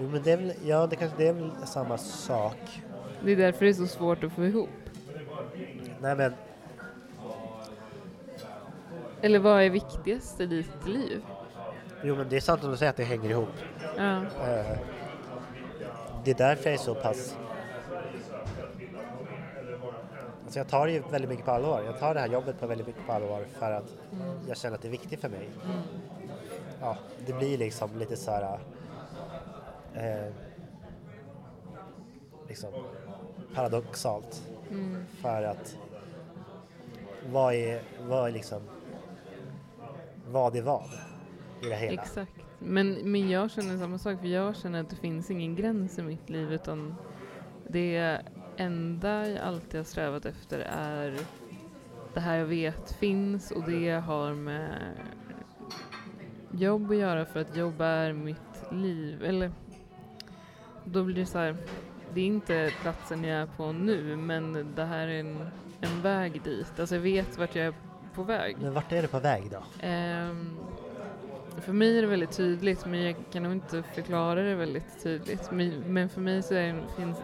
jo, 0.00 0.08
men 0.12 0.22
det 0.22 0.32
är 0.32 0.36
väl, 0.36 0.52
ja, 0.64 0.86
det 0.86 0.96
kanske 0.96 1.16
det 1.18 1.28
är 1.28 1.32
väl 1.32 1.50
samma 1.64 1.98
sak. 1.98 2.82
Det 3.24 3.32
är 3.32 3.36
därför 3.36 3.64
det 3.64 3.70
är 3.70 3.74
så 3.74 3.86
svårt 3.86 4.24
att 4.24 4.32
få 4.32 4.44
ihop. 4.44 4.68
Nej, 6.00 6.16
men 6.16 6.32
Eller 9.22 9.38
vad 9.38 9.62
är 9.62 9.70
viktigast 9.70 10.40
i 10.40 10.46
ditt 10.46 10.86
liv? 10.86 11.22
jo, 12.04 12.16
men 12.16 12.28
det 12.28 12.36
är 12.36 12.40
sant 12.40 12.64
om 12.64 12.70
du 12.70 12.76
säger 12.76 12.90
att 12.90 12.96
det 12.96 13.04
hänger 13.04 13.30
ihop. 13.30 13.48
Ja. 13.96 14.16
Eh, 14.22 14.78
det 16.24 16.30
är 16.30 16.34
därför 16.34 16.64
jag 16.70 16.74
är 16.74 16.78
så 16.78 16.94
pass... 16.94 17.36
Alltså 20.50 20.58
jag 20.58 20.68
tar 20.68 20.86
det 20.86 20.92
ju 20.92 21.02
väldigt 21.10 21.30
mycket 21.30 21.44
på 21.44 21.50
allvar. 21.50 21.82
Jag 21.82 21.98
tar 21.98 22.14
det 22.14 22.20
här 22.20 22.28
jobbet 22.28 22.60
på 22.60 22.66
väldigt 22.66 22.86
mycket 22.86 23.06
på 23.06 23.12
allvar 23.12 23.44
för 23.58 23.72
att 23.72 23.96
jag 24.48 24.56
känner 24.56 24.76
att 24.76 24.82
det 24.82 24.88
är 24.88 24.92
viktigt 24.92 25.20
för 25.20 25.28
mig. 25.28 25.48
Ja, 26.80 26.96
det 27.26 27.32
blir 27.32 27.58
liksom 27.58 27.98
lite 27.98 28.16
så 28.16 28.30
här... 28.30 28.58
Eh, 29.94 30.32
liksom 32.48 32.68
paradoxalt. 33.54 34.48
Mm. 34.70 35.04
För 35.22 35.42
att 35.42 35.76
vad 37.32 37.54
är, 37.54 37.82
vad 38.08 38.28
är 38.28 38.32
liksom 38.32 38.62
vad 40.28 40.56
är 40.56 40.62
vad 40.62 40.84
i 41.62 41.68
det 41.68 41.76
hela? 41.76 42.02
Exakt. 42.02 42.32
Men, 42.58 42.92
men 42.92 43.30
jag 43.30 43.50
känner 43.50 43.78
samma 43.78 43.98
sak, 43.98 44.20
för 44.20 44.26
jag 44.26 44.56
känner 44.56 44.80
att 44.80 44.90
det 44.90 44.96
finns 44.96 45.30
ingen 45.30 45.56
gräns 45.56 45.98
i 45.98 46.02
mitt 46.02 46.30
liv 46.30 46.52
utan 46.52 46.94
det 47.68 48.22
enda 48.60 49.28
jag 49.28 49.38
alltid 49.38 49.80
har 49.80 49.84
strävat 49.84 50.26
efter 50.26 50.58
är 50.58 51.18
det 52.14 52.20
här 52.20 52.36
jag 52.36 52.46
vet 52.46 52.92
finns 52.92 53.50
och 53.50 53.70
det 53.70 53.90
har 53.90 54.34
med 54.34 54.78
jobb 56.50 56.90
att 56.90 56.96
göra 56.96 57.24
för 57.24 57.40
att 57.40 57.56
jobb 57.56 57.80
är 57.80 58.12
mitt 58.12 58.72
liv. 58.72 59.24
Eller 59.24 59.52
då 60.84 61.04
blir 61.04 61.16
det 61.16 61.26
så 61.26 61.38
här, 61.38 61.56
det 62.14 62.20
är 62.20 62.26
inte 62.26 62.72
platsen 62.82 63.24
jag 63.24 63.42
är 63.42 63.46
på 63.46 63.72
nu 63.72 64.16
men 64.16 64.72
det 64.76 64.84
här 64.84 65.08
är 65.08 65.20
en, 65.20 65.50
en 65.80 66.02
väg 66.02 66.42
dit. 66.42 66.80
Alltså 66.80 66.94
jag 66.94 67.02
vet 67.02 67.38
vart 67.38 67.54
jag 67.54 67.66
är 67.66 67.74
på 68.14 68.22
väg. 68.22 68.56
Men 68.60 68.74
vart 68.74 68.92
är 68.92 69.02
du 69.02 69.08
på 69.08 69.20
väg 69.20 69.50
då? 69.50 69.86
Ehm, 69.86 70.56
för 71.60 71.72
mig 71.72 71.98
är 71.98 72.02
det 72.02 72.08
väldigt 72.08 72.32
tydligt, 72.32 72.86
men 72.86 73.02
jag 73.02 73.16
kan 73.32 73.42
nog 73.42 73.52
inte 73.52 73.82
förklara 73.82 74.42
det 74.42 74.54
väldigt 74.54 75.02
tydligt. 75.02 75.50
Men, 75.86 76.08
för 76.08 76.20
mig 76.20 76.42
så 76.42 76.54
är 76.54 76.72
det, 76.72 76.82
finns 76.96 77.18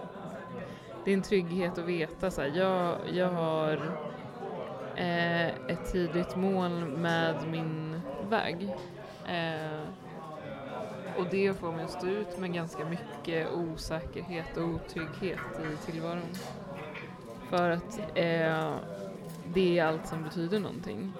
det 1.06 1.12
är 1.12 1.16
en 1.16 1.22
trygghet 1.22 1.78
att 1.78 1.84
veta 1.84 2.30
så 2.30 2.40
här, 2.40 2.52
jag, 2.54 2.98
jag 3.12 3.28
har 3.28 3.72
eh, 4.96 5.46
ett 5.46 5.92
tydligt 5.92 6.36
mål 6.36 6.84
med 6.84 7.48
min 7.50 8.00
väg. 8.30 8.74
Eh, 9.26 9.80
och 11.18 11.26
det 11.30 11.54
får 11.54 11.72
mig 11.72 11.84
att 11.84 11.90
stå 11.90 12.06
ut 12.06 12.38
med 12.38 12.54
ganska 12.54 12.84
mycket 12.84 13.48
osäkerhet 13.52 14.56
och 14.56 14.64
otrygghet 14.64 15.38
i 15.72 15.90
tillvaron. 15.90 16.22
För 17.50 17.70
att 17.70 17.98
eh, 18.14 18.74
det 19.54 19.78
är 19.78 19.84
allt 19.84 20.06
som 20.06 20.22
betyder 20.22 20.60
någonting. 20.60 21.12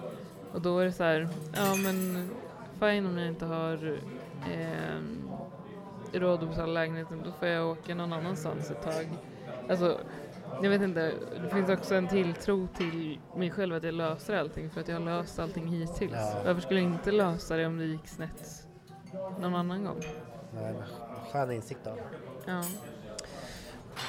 Och 0.53 0.61
då 0.61 0.79
är 0.79 0.85
det 0.85 0.91
så 0.91 1.03
här, 1.03 1.29
ja 1.55 1.75
men 1.75 2.29
fine 2.79 3.05
om 3.05 3.17
jag 3.17 3.27
inte 3.27 3.45
har 3.45 3.99
eh, 4.51 5.01
råd 6.13 6.43
att 6.43 6.49
betala 6.49 6.73
lägenheten, 6.73 7.21
då 7.25 7.31
får 7.31 7.47
jag 7.47 7.69
åka 7.69 7.95
någon 7.95 8.13
annanstans 8.13 8.71
ett 8.71 8.83
tag. 8.83 9.07
Alltså, 9.69 9.99
jag 10.61 10.69
vet 10.69 10.81
inte, 10.81 11.13
det 11.43 11.49
finns 11.49 11.69
också 11.69 11.95
en 11.95 12.07
tilltro 12.07 12.67
till 12.77 13.19
mig 13.35 13.51
själv 13.51 13.75
att 13.75 13.83
jag 13.83 13.93
löser 13.93 14.37
allting 14.37 14.69
för 14.69 14.81
att 14.81 14.87
jag 14.87 14.95
har 14.95 15.05
löst 15.05 15.39
allting 15.39 15.67
hittills. 15.67 16.13
Ja. 16.13 16.41
Varför 16.45 16.61
skulle 16.61 16.79
jag 16.81 16.91
inte 16.91 17.11
lösa 17.11 17.57
det 17.57 17.65
om 17.65 17.77
det 17.77 17.85
gick 17.85 18.07
snett 18.07 18.67
någon 19.39 19.55
annan 19.55 19.83
gång? 19.83 20.01
Men, 20.53 20.75
skön 21.31 21.51
insikt 21.51 21.79
då. 21.83 21.97
Ja. 22.45 22.63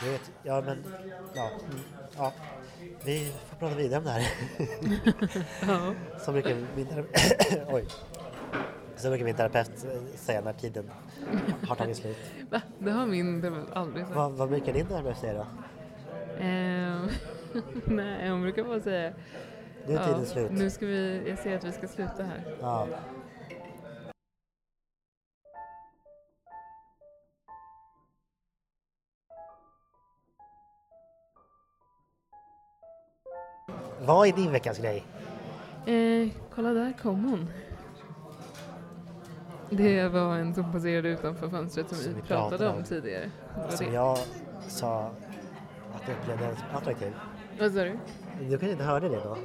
Du 0.05 0.11
vet, 0.11 0.33
ja 0.43 0.63
men, 0.67 0.85
ja, 1.35 1.51
ja. 2.17 2.33
Vi 3.05 3.33
får 3.49 3.57
prata 3.57 3.75
vidare 3.75 3.99
om 3.99 4.05
det 4.05 4.11
här. 4.11 4.27
ja. 5.69 5.95
Så 6.19 6.33
brukar 6.33 6.57
min 6.77 6.87
terapeut, 6.87 7.69
oj. 7.69 7.87
Så 8.99 9.09
brukar 9.09 9.25
min 9.25 9.35
terapeut 9.35 9.87
säga 10.15 10.41
när 10.41 10.53
tiden 10.53 10.91
har 11.69 11.77
tagit 11.77 11.97
slut. 11.97 12.17
Va? 12.51 12.63
Det 12.79 12.91
har 12.91 13.07
min 13.07 13.43
terapeut 13.43 13.71
aldrig 13.73 14.05
sagt. 14.05 14.17
Vad, 14.17 14.33
vad 14.33 14.49
brukar 14.49 14.73
din 14.73 14.87
terapeut 14.87 15.19
säga 15.19 15.35
då? 15.35 15.47
Ehm, 16.41 17.09
nej, 17.85 18.31
hon 18.31 18.43
brukar 18.43 18.65
bara 18.65 18.81
säga 18.81 19.13
Nu 19.87 19.95
är 19.95 20.05
tiden 20.05 20.27
slut. 20.27 20.51
Nu 20.51 20.71
ska 20.71 20.87
vi, 20.87 21.23
jag 21.29 21.39
ser 21.39 21.57
att 21.57 21.65
vi 21.65 21.73
ska 21.73 21.89
sluta 21.89 22.23
här. 22.23 22.57
Ja. 22.61 22.87
Vad 34.01 34.29
är 34.29 34.33
din 34.33 34.53
veckans 34.53 34.79
grej? 34.79 35.05
Eh, 35.87 36.29
kolla 36.55 36.73
där 36.73 36.93
kom 37.03 37.25
hon. 37.25 37.49
Det 39.71 40.09
var 40.09 40.37
en 40.37 40.55
som 40.55 40.73
passerade 40.73 41.09
utanför 41.09 41.49
fönstret 41.49 41.89
som, 41.89 41.99
Som 41.99 42.15
vi 42.15 42.21
pratade 42.23 42.49
pratade 42.59 42.71
om 42.79 42.85
tidigare. 42.85 43.31
Som 43.71 43.87
det. 43.87 43.93
jag 43.93 44.19
sa 44.69 45.01
att 45.95 46.03
jag 46.09 46.17
upplevde 46.23 46.57
som 46.57 46.77
attraktiv. 46.79 47.13
Vad 47.61 47.73
sa 47.73 47.85
du? 47.85 47.99
Du 48.41 48.49
kanske 48.51 48.71
inte 48.71 48.85
hörde 48.85 49.09
det 49.09 49.21
då? 49.25 49.37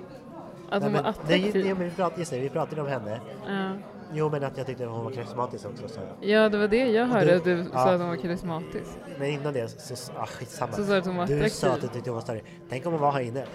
Att 0.69 0.83
hon 0.83 0.93
var 0.93 0.99
attraktiv? 0.99 1.51
nej, 1.65 1.73
men 1.73 1.83
vi 1.83 1.91
pratade, 1.91 2.21
just 2.21 2.31
det, 2.31 2.39
vi 2.39 2.49
pratade 2.49 2.81
om 2.81 2.87
henne. 2.87 3.21
Ja. 3.47 3.71
Jo 4.15 4.29
men 4.29 4.43
att 4.43 4.57
jag 4.57 4.65
tyckte 4.67 4.85
hon 4.85 5.03
var 5.03 5.11
karismatisk 5.11 5.65
också 5.65 5.87
sa 5.87 6.01
jag. 6.01 6.29
ja, 6.29 6.49
det 6.49 6.57
var 6.57 6.67
det 6.67 6.91
jag 6.91 7.05
hörde 7.05 7.25
du- 7.25 7.35
att 7.37 7.43
du 7.43 7.65
ja. 7.73 7.79
sa 7.79 7.91
att 7.93 7.99
hon 7.99 8.09
var 8.09 8.15
karismatisk. 8.15 8.91
Men 9.19 9.27
innan 9.29 9.53
det 9.53 9.67
så, 9.67 9.95
så 9.95 10.11
ah, 10.17 10.25
skitsamma. 10.25 10.71
Så 10.73 10.83
sa 10.83 10.91
du 10.91 10.97
att 10.97 11.05
hon 11.05 11.15
var 11.15 11.27
du 11.27 11.33
attraktiv. 11.33 11.55
sa 11.55 11.67
att 11.73 11.81
du 11.81 11.87
tyckte 11.87 12.09
hon 12.09 12.15
var 12.15 12.21
större. 12.21 12.41
Tänk 12.69 12.85
om 12.85 12.91
hon 12.93 13.01
var 13.01 13.11
här 13.11 13.21
inne. 13.21 13.45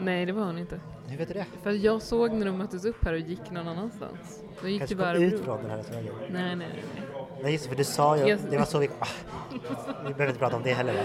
Nej, 0.00 0.26
det 0.26 0.32
var 0.32 0.44
hon 0.44 0.58
inte. 0.58 0.80
Hur 1.08 1.18
vet 1.18 1.28
du 1.28 1.34
det? 1.34 1.46
För 1.62 1.70
jag 1.70 2.02
såg 2.02 2.32
när 2.32 2.46
de 2.46 2.58
möttes 2.58 2.84
upp 2.84 3.04
här 3.04 3.12
och 3.12 3.18
gick 3.18 3.50
någon 3.50 3.68
annanstans. 3.68 4.42
De 4.62 4.70
gick 4.70 4.80
Kanske 4.80 4.96
till 4.96 5.04
kom 5.04 5.22
ut 5.22 5.32
Barbro. 5.32 5.44
från 5.44 5.60
den 5.62 5.70
här 5.70 5.76
restaurangen. 5.78 6.12
Nej, 6.30 6.56
nej, 6.56 6.56
nej. 6.56 6.84
nej. 7.42 7.52
Just 7.52 7.64
det, 7.64 7.70
för 7.70 7.76
du 7.76 7.84
sa 7.84 8.16
ju, 8.16 8.26
Jag- 8.28 8.38
det 8.50 8.58
var 8.58 8.64
så 8.64 8.78
vi... 8.78 8.88
Ah, 8.98 9.06
vi 10.06 10.14
behöver 10.14 10.26
inte 10.26 10.38
prata 10.38 10.56
om 10.56 10.62
det 10.62 10.72
heller 10.72 10.92
va? 10.92 11.00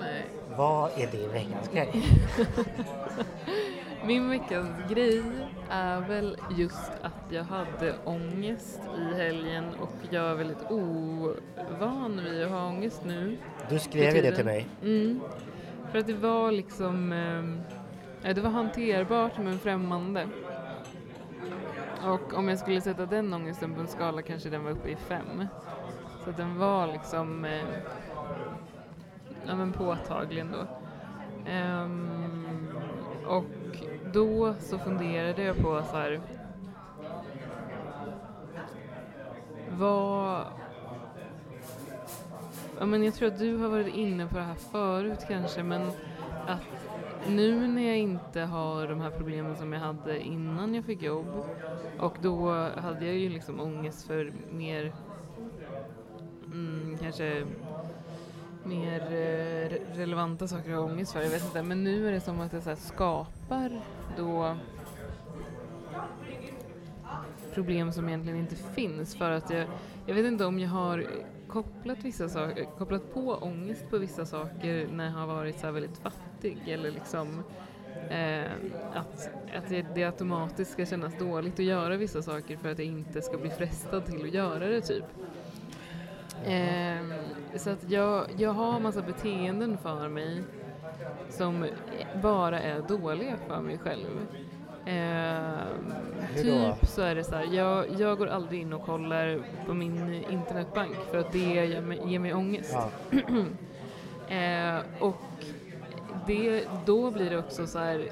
nej. 0.00 0.24
Vad 0.56 0.90
är 0.96 1.06
din 1.06 1.32
veckans 1.32 1.68
grej? 1.72 2.02
Min 4.06 4.30
veckans 4.30 4.70
grej 4.90 5.22
är 5.70 6.00
väl 6.00 6.36
just 6.56 6.90
att 7.02 7.32
jag 7.32 7.44
hade 7.44 7.94
ångest 8.04 8.80
i 8.98 9.14
helgen 9.16 9.64
och 9.80 9.92
jag 10.10 10.24
är 10.30 10.34
väldigt 10.34 10.70
ovan 10.70 12.20
vid 12.24 12.42
att 12.42 12.50
ha 12.50 12.66
ångest 12.66 13.02
nu. 13.06 13.36
Du 13.70 13.78
skrev 13.78 14.16
ju 14.16 14.22
det 14.22 14.36
till 14.36 14.44
mig. 14.44 14.66
Mm. 14.82 15.20
För 15.92 15.98
att 15.98 16.06
det 16.06 16.14
var 16.14 16.52
liksom, 16.52 17.12
ja, 17.12 17.79
det 18.22 18.40
var 18.40 18.50
hanterbart 18.50 19.38
men 19.38 19.58
främmande. 19.58 20.28
Och 22.04 22.34
om 22.34 22.48
jag 22.48 22.58
skulle 22.58 22.80
sätta 22.80 23.06
den 23.06 23.34
ångesten 23.34 23.74
på 23.74 23.80
en 23.80 23.86
skala 23.86 24.22
kanske 24.22 24.48
den 24.48 24.64
var 24.64 24.70
uppe 24.70 24.88
i 24.88 24.96
fem. 24.96 25.46
Så 26.24 26.30
att 26.30 26.36
den 26.36 26.58
var 26.58 26.86
liksom, 26.86 27.44
eh, 27.44 27.64
ja 29.46 29.56
men 29.56 29.72
påtaglig 29.72 30.40
ändå. 30.40 30.66
Ehm, 31.46 32.68
och 33.26 33.44
då 34.12 34.54
så 34.58 34.78
funderade 34.78 35.42
jag 35.42 35.56
på 35.56 35.82
så 35.90 35.96
här. 35.96 36.20
Vad... 39.70 40.44
Ja, 42.78 42.86
men 42.86 43.04
jag 43.04 43.14
tror 43.14 43.28
att 43.28 43.38
du 43.38 43.56
har 43.56 43.68
varit 43.68 43.94
inne 43.94 44.26
på 44.26 44.36
det 44.36 44.42
här 44.42 44.54
förut 44.54 45.24
kanske, 45.28 45.62
men 45.62 45.82
att 46.46 46.60
nu 47.28 47.68
när 47.68 47.82
jag 47.82 47.98
inte 47.98 48.40
har 48.40 48.88
de 48.88 49.00
här 49.00 49.10
problemen 49.10 49.56
som 49.56 49.72
jag 49.72 49.80
hade 49.80 50.20
innan 50.20 50.74
jag 50.74 50.84
fick 50.84 51.02
jobb 51.02 51.44
och 51.98 52.16
då 52.22 52.52
hade 52.76 53.06
jag 53.06 53.14
ju 53.14 53.28
liksom 53.28 53.60
ångest 53.60 54.06
för 54.06 54.32
mer 54.52 54.92
mm, 56.52 56.98
kanske 57.00 57.44
mer 58.64 59.00
eh, 59.00 59.96
relevanta 59.96 60.48
saker 60.48 60.70
att 60.70 60.78
ha 60.78 60.84
ångest 60.84 61.12
för. 61.12 61.22
Jag 61.22 61.30
vet 61.30 61.44
inte, 61.44 61.62
men 61.62 61.84
nu 61.84 62.08
är 62.08 62.12
det 62.12 62.20
som 62.20 62.40
att 62.40 62.52
jag 62.52 62.62
så 62.62 62.68
här 62.68 62.76
skapar 62.76 63.80
då 64.16 64.56
problem 67.54 67.92
som 67.92 68.08
egentligen 68.08 68.38
inte 68.38 68.56
finns 68.56 69.14
för 69.14 69.30
att 69.30 69.50
jag, 69.50 69.66
jag 70.06 70.14
vet 70.14 70.26
inte 70.26 70.44
om 70.44 70.58
jag 70.58 70.68
har 70.68 71.06
kopplat 71.52 72.04
vissa 72.04 72.28
saker, 72.28 72.64
kopplat 72.78 73.14
på 73.14 73.34
ångest 73.34 73.90
på 73.90 73.98
vissa 73.98 74.26
saker 74.26 74.88
när 74.92 75.04
jag 75.04 75.12
har 75.12 75.26
varit 75.26 75.60
så 75.60 75.70
väldigt 75.70 75.98
fattig 75.98 76.58
eller 76.68 76.90
liksom 76.90 77.42
eh, 78.10 78.50
att, 78.94 79.30
att 79.56 79.68
det, 79.68 79.86
det 79.94 80.04
automatiskt 80.04 80.72
ska 80.72 80.86
kännas 80.86 81.18
dåligt 81.18 81.54
att 81.54 81.64
göra 81.64 81.96
vissa 81.96 82.22
saker 82.22 82.56
för 82.56 82.72
att 82.72 82.78
jag 82.78 82.86
inte 82.86 83.22
ska 83.22 83.38
bli 83.38 83.50
frestad 83.50 84.06
till 84.06 84.22
att 84.22 84.34
göra 84.34 84.66
det 84.66 84.80
typ. 84.80 85.04
Eh, 86.44 87.56
så 87.56 87.70
att 87.70 87.90
jag, 87.90 88.26
jag 88.36 88.52
har 88.52 88.80
massa 88.80 89.02
beteenden 89.02 89.78
för 89.78 90.08
mig 90.08 90.42
som 91.28 91.66
bara 92.22 92.60
är 92.60 92.82
dåliga 92.88 93.36
för 93.48 93.60
mig 93.60 93.78
själv. 93.78 94.26
Eh, 94.90 96.42
typ 96.42 96.88
så 96.88 97.02
är 97.02 97.14
det 97.14 97.24
så 97.24 97.34
här, 97.34 97.46
jag, 97.52 97.86
jag 97.98 98.18
går 98.18 98.26
aldrig 98.26 98.60
in 98.60 98.72
och 98.72 98.82
kollar 98.82 99.42
på 99.66 99.74
min 99.74 100.24
internetbank 100.30 100.96
för 101.10 101.18
att 101.18 101.32
det 101.32 101.38
ger 101.38 101.80
mig, 101.80 102.00
ger 102.06 102.18
mig 102.18 102.34
ångest. 102.34 102.76
Ja. 103.10 103.18
Eh, 104.30 104.80
och 105.00 105.44
det, 106.26 106.68
då 106.86 107.10
blir 107.10 107.30
det 107.30 107.38
också 107.38 107.66
så 107.66 107.78
här, 107.78 108.08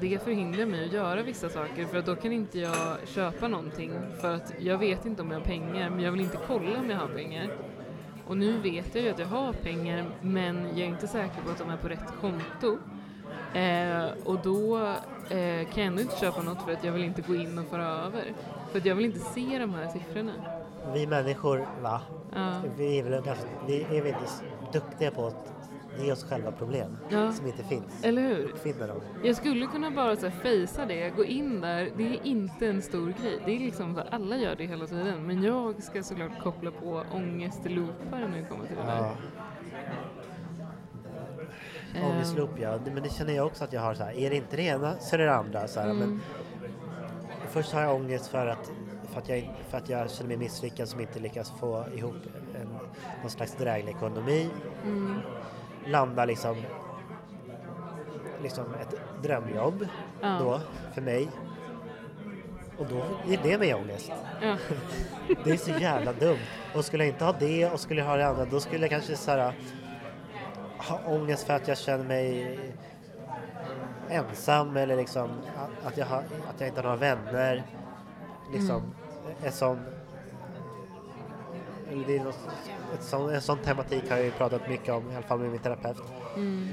det 0.00 0.22
förhindrar 0.22 0.66
mig 0.66 0.84
att 0.84 0.92
göra 0.92 1.22
vissa 1.22 1.48
saker 1.48 1.84
för 1.84 1.98
att 1.98 2.06
då 2.06 2.16
kan 2.16 2.32
inte 2.32 2.58
jag 2.58 2.96
köpa 3.08 3.48
någonting 3.48 3.92
för 4.20 4.34
att 4.34 4.52
jag 4.58 4.78
vet 4.78 5.06
inte 5.06 5.22
om 5.22 5.30
jag 5.30 5.38
har 5.38 5.44
pengar 5.44 5.90
men 5.90 6.00
jag 6.00 6.12
vill 6.12 6.20
inte 6.20 6.38
kolla 6.46 6.78
om 6.78 6.90
jag 6.90 6.98
har 6.98 7.08
pengar. 7.08 7.50
Och 8.26 8.36
nu 8.36 8.58
vet 8.58 8.94
jag 8.94 9.04
ju 9.04 9.10
att 9.10 9.18
jag 9.18 9.26
har 9.26 9.52
pengar 9.52 10.04
men 10.22 10.66
jag 10.68 10.80
är 10.80 10.84
inte 10.88 11.08
säker 11.08 11.42
på 11.44 11.50
att 11.50 11.58
de 11.58 11.70
är 11.70 11.76
på 11.76 11.88
rätt 11.88 12.12
konto. 12.20 12.78
Eh, 13.54 14.04
och 14.24 14.38
då 14.42 14.78
eh, 15.28 15.68
kan 15.68 15.82
jag 15.82 15.86
ändå 15.86 16.02
inte 16.02 16.16
köpa 16.16 16.42
något 16.42 16.62
för 16.62 16.72
att 16.72 16.84
jag 16.84 16.92
vill 16.92 17.04
inte 17.04 17.22
gå 17.22 17.34
in 17.34 17.58
och 17.58 17.66
föra 17.66 17.86
över. 17.86 18.24
För 18.72 18.78
att 18.78 18.84
jag 18.84 18.94
vill 18.94 19.04
inte 19.06 19.18
se 19.20 19.58
de 19.58 19.74
här 19.74 19.88
siffrorna. 19.88 20.32
Vi 20.94 21.06
människor, 21.06 21.66
va? 21.82 22.00
Ja. 22.34 22.52
Vi 22.76 22.98
är 22.98 23.02
väl 23.02 23.22
ganska, 23.22 23.46
vi 23.66 23.82
är 23.82 24.02
väldigt 24.02 24.42
duktiga 24.72 25.10
på 25.10 25.26
att 25.26 25.52
ge 26.00 26.12
oss 26.12 26.24
själva 26.24 26.52
problem 26.52 26.96
Ja. 27.08 27.32
som 27.32 27.46
inte 27.46 27.62
finns. 27.64 28.04
Eller 28.04 28.22
hur? 28.22 28.44
Uppfinna 28.44 28.86
dem. 28.86 29.00
Jag 29.24 29.36
skulle 29.36 29.66
kunna 29.66 29.90
bara 29.90 30.16
så 30.16 30.26
här 30.28 30.36
fejsa 30.40 30.86
det, 30.86 31.10
gå 31.16 31.24
in 31.24 31.60
där, 31.60 31.90
det 31.96 32.02
är 32.06 32.26
inte 32.26 32.66
en 32.66 32.82
stor 32.82 33.06
grej. 33.22 33.42
Det 33.44 33.54
är 33.56 33.58
liksom 33.58 33.94
så 33.94 34.00
här, 34.00 34.08
alla 34.10 34.36
gör 34.36 34.54
det 34.56 34.66
hela 34.66 34.86
tiden. 34.86 35.26
Men 35.26 35.42
jag 35.42 35.82
ska 35.82 36.02
såklart 36.02 36.42
koppla 36.42 36.70
på 36.70 37.04
ångestloopar 37.14 38.18
när 38.18 38.38
det 38.38 38.46
kommer 38.48 38.66
till 38.66 38.76
det 38.76 38.82
där. 38.82 38.96
Ja. 38.96 39.04
Ehm, 39.06 39.16
Ångestloop 42.04 42.50
ja, 42.60 42.78
men 42.94 43.02
det 43.02 43.12
känner 43.12 43.32
jag 43.32 43.46
också 43.46 43.64
att 43.64 43.72
jag 43.72 43.80
har 43.80 43.94
så 43.94 44.04
här. 44.04 44.12
Är 44.18 44.30
det 44.30 44.36
inte 44.36 44.56
det 44.56 44.62
ena 44.62 44.94
så 45.00 45.14
är 45.16 45.18
det 45.18 45.24
det 45.24 45.34
andra. 45.34 45.68
Så 45.68 45.80
här, 45.80 45.90
Mm. 45.90 45.98
men 45.98 46.20
först 47.50 47.72
har 47.72 47.80
jag 47.82 47.94
ångest 47.94 48.26
för 48.28 48.46
att, 48.46 48.70
för, 49.12 49.20
att 49.20 49.28
jag, 49.28 49.50
för 49.68 49.78
att 49.78 49.88
jag 49.88 50.10
känner 50.10 50.28
mig 50.28 50.36
misslyckad 50.36 50.88
som 50.88 51.00
inte 51.00 51.18
lyckas 51.18 51.52
få 51.60 51.84
ihop 51.94 52.14
en, 52.60 52.68
någon 53.22 53.30
slags 53.30 53.54
dräglig 53.54 53.92
ekonomi. 53.96 54.48
Mm. 54.84 55.20
Landar 55.86 56.26
liksom, 56.26 56.56
liksom 58.42 58.64
ett 58.80 58.94
drömjobb 59.22 59.86
Ja. 60.20 60.38
då 60.40 60.60
för 60.94 61.00
mig. 61.00 61.28
Och 62.78 62.86
då 62.86 63.02
ger 63.30 63.40
det 63.42 63.58
mig 63.58 63.74
ångest. 63.74 64.12
Ja. 64.42 64.56
Det 65.44 65.50
är 65.50 65.56
så 65.56 65.70
jävla 65.70 66.12
dumt. 66.12 66.38
Och 66.74 66.84
skulle 66.84 67.04
jag 67.04 67.14
inte 67.14 67.24
ha 67.24 67.32
det 67.32 67.70
och 67.70 67.80
skulle 67.80 68.00
jag 68.00 68.08
ha 68.08 68.16
det 68.16 68.26
andra 68.26 68.44
då 68.44 68.60
skulle 68.60 68.80
jag 68.80 68.90
kanske 68.90 69.16
så 69.16 69.30
här, 69.30 69.52
ha 70.90 71.00
ångest 71.14 71.46
för 71.46 71.54
att 71.54 71.68
jag 71.68 71.78
känner 71.78 72.04
mig 72.04 72.58
ensam 74.08 74.76
eller 74.76 74.96
liksom 74.96 75.30
att- 75.84 75.96
jag, 75.96 76.06
har, 76.06 76.18
att 76.18 76.60
jag 76.60 76.68
inte 76.68 76.80
har 76.80 76.84
några 76.84 76.96
vänner. 76.96 77.62
Liksom 78.52 78.82
en 79.44 79.52
sån 79.52 79.78
det 82.06 82.16
är 82.16 82.24
något, 82.24 82.38
ett 82.94 83.02
sån, 83.02 83.34
en 83.34 83.40
sån 83.42 83.58
tematik 83.58 84.10
har 84.10 84.16
jag 84.16 84.24
ju 84.26 84.30
pratat 84.30 84.68
mycket 84.68 84.94
om, 84.94 85.10
i 85.10 85.14
alla 85.16 85.26
fall 85.26 85.38
med 85.38 85.50
min 85.50 85.60
terapeut. 85.60 85.96
Mm. 86.36 86.68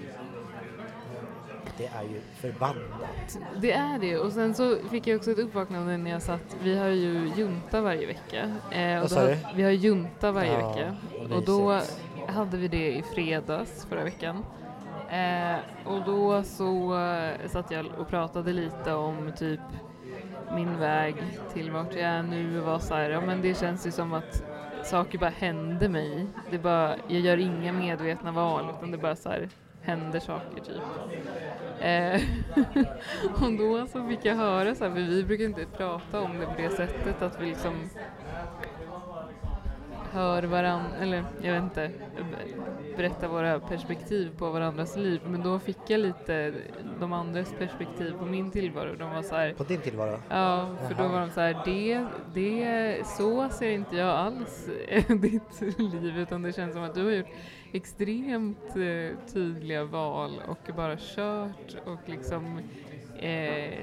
Det 1.78 1.86
är 1.86 2.04
ju 2.04 2.22
förbannat. 2.36 3.38
Det 3.62 3.72
är 3.72 4.00
det 4.00 4.18
och 4.18 4.32
sen 4.32 4.54
så 4.54 4.78
fick 4.92 5.08
jag 5.08 5.18
också 5.18 5.32
ett 5.32 5.40
uppvaknande 5.40 5.98
när 5.98 6.12
jag 6.12 6.22
satt, 6.22 6.58
vi 6.64 6.78
har 6.78 6.88
ju 6.88 7.32
junta 7.36 7.82
varje 7.82 8.08
vecka. 8.08 8.54
Eh, 8.72 8.96
och 8.96 9.02
Vad 9.02 9.12
sa 9.12 9.26
du? 9.26 9.38
Vi 9.56 9.64
har 9.64 9.72
junta 9.72 10.32
varje 10.32 10.60
Ja, 10.60 10.68
vecka. 10.74 10.96
vad 11.22 11.32
Och 11.38 11.44
då 11.46 11.82
hade 12.28 12.58
vi 12.58 12.68
det 12.68 12.92
i 12.96 13.04
fredags 13.04 13.86
förra 13.86 14.04
veckan. 14.04 14.46
Eh, 15.10 15.58
och 15.86 16.06
då 16.06 16.44
så 16.44 17.00
eh, 17.00 17.48
satt 17.48 17.72
jag 17.72 17.86
och 17.98 18.08
pratade 18.08 18.54
lite 18.54 18.94
om 18.94 19.32
typ 19.38 19.60
min 20.56 20.80
väg 20.80 21.16
till 21.54 21.72
vart 21.72 21.94
jag 21.94 22.04
är 22.04 22.24
nu 22.24 22.60
och 22.60 22.66
var 22.66 22.80
så 22.80 22.96
här, 22.96 23.10
ja 23.10 23.22
men 23.22 23.42
det 23.42 23.58
känns 23.58 23.88
ju 23.88 23.92
som 23.92 24.14
att 24.14 24.44
saker 24.84 25.18
bara 25.18 25.30
händer 25.30 25.90
mig. 25.90 26.28
Det 26.52 26.58
bara, 26.58 26.96
jag 27.08 27.20
gör 27.20 27.38
inga 27.38 27.74
medvetna 27.74 28.32
val 28.32 28.66
utan 28.78 28.92
det 28.92 28.98
bara 28.98 29.16
så 29.16 29.30
här 29.30 29.50
händer 29.82 30.20
saker 30.20 30.62
typ. 30.64 30.82
Eh, 31.80 32.22
och 33.44 33.58
då 33.58 33.88
så 33.88 34.08
fick 34.08 34.26
jag 34.26 34.36
höra 34.36 34.76
så 34.76 34.84
här, 34.84 34.92
för 34.92 35.02
vi 35.02 35.24
brukar 35.24 35.46
inte 35.46 35.66
prata 35.78 36.22
om 36.22 36.40
det 36.40 36.46
på 36.46 36.54
det 36.58 36.70
sättet 36.70 37.22
att 37.22 37.42
vi 37.42 37.46
liksom 37.46 37.90
hör 40.18 40.44
varandra, 40.44 40.98
eller 41.02 41.26
jag 41.42 41.54
vet 41.54 41.64
inte, 41.64 41.92
berätta 42.98 43.28
våra 43.28 43.60
perspektiv 43.60 44.32
på 44.38 44.50
varandras 44.50 44.98
liv. 44.98 45.22
Men 45.28 45.44
då 45.44 45.60
fick 45.60 45.78
jag 45.88 46.00
lite 46.00 46.54
de 47.00 47.14
andras 47.14 47.54
perspektiv 47.60 48.14
på 48.20 48.26
min 48.26 48.52
tillvaro. 48.52 48.96
De 49.00 49.12
var 49.12 49.22
så 49.22 49.36
här, 49.36 49.54
På 49.54 49.64
din 49.64 49.82
tillvaro? 49.82 50.20
Ja, 50.30 50.70
för 50.88 50.96
då 50.96 51.04
Jaha. 51.04 51.12
var 51.12 51.20
de 51.20 51.30
så 51.30 51.42
här, 51.42 51.62
det, 51.66 52.06
det, 52.34 53.08
så 53.08 53.50
ser 53.50 53.72
inte 53.72 53.96
jag 53.96 54.10
alls 54.10 54.70
ditt 55.08 55.80
liv 55.80 56.18
utan 56.18 56.42
det 56.42 56.54
känns 56.54 56.74
som 56.74 56.84
att 56.84 56.96
du 56.96 57.04
har 57.04 57.12
gjort 57.12 57.28
extremt 57.74 58.76
eh, 58.76 59.34
tydliga 59.34 59.84
val 59.84 60.42
och 60.48 60.76
bara 60.76 60.98
kört 60.98 61.76
och 61.86 62.10
liksom 62.10 62.60
eh, 63.20 63.80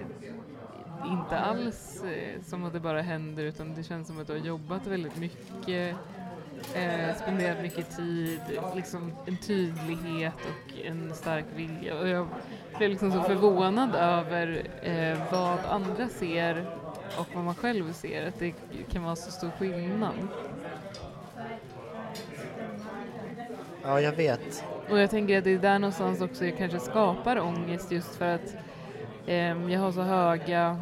inte 1.06 1.38
alls 1.38 2.04
eh, 2.04 2.42
som 2.42 2.64
att 2.64 2.72
det 2.72 2.80
bara 2.80 3.02
händer 3.02 3.44
utan 3.44 3.74
det 3.74 3.82
känns 3.82 4.08
som 4.08 4.20
att 4.20 4.26
du 4.26 4.32
har 4.32 4.46
jobbat 4.46 4.86
väldigt 4.86 5.16
mycket 5.16 5.96
eh, 6.74 7.16
spenderat 7.16 7.62
mycket 7.62 7.96
tid, 7.96 8.40
liksom 8.76 9.12
en 9.26 9.36
tydlighet 9.36 10.34
och 10.34 10.86
en 10.86 11.14
stark 11.14 11.44
vilja. 11.56 11.98
Och 11.98 12.08
jag 12.08 12.28
blev 12.78 12.90
liksom 12.90 13.12
så 13.12 13.22
förvånad 13.22 13.94
över 13.94 14.62
eh, 14.82 15.18
vad 15.32 15.58
andra 15.68 16.08
ser 16.08 16.66
och 17.18 17.26
vad 17.34 17.44
man 17.44 17.54
själv 17.54 17.92
ser, 17.92 18.28
att 18.28 18.38
det 18.38 18.54
kan 18.90 19.04
vara 19.04 19.16
så 19.16 19.30
stor 19.30 19.50
skillnad. 19.58 20.14
Ja, 23.82 24.00
jag 24.00 24.12
vet. 24.12 24.64
Och 24.90 24.98
jag 24.98 25.10
tänker 25.10 25.38
att 25.38 25.44
det 25.44 25.50
är 25.50 25.58
där 25.58 25.78
någonstans 25.78 26.20
också 26.20 26.44
jag 26.44 26.58
kanske 26.58 26.80
skapar 26.80 27.40
ångest 27.40 27.92
just 27.92 28.14
för 28.14 28.34
att 28.34 28.56
ehm, 29.26 29.70
jag 29.70 29.80
har 29.80 29.92
så 29.92 30.02
höga, 30.02 30.80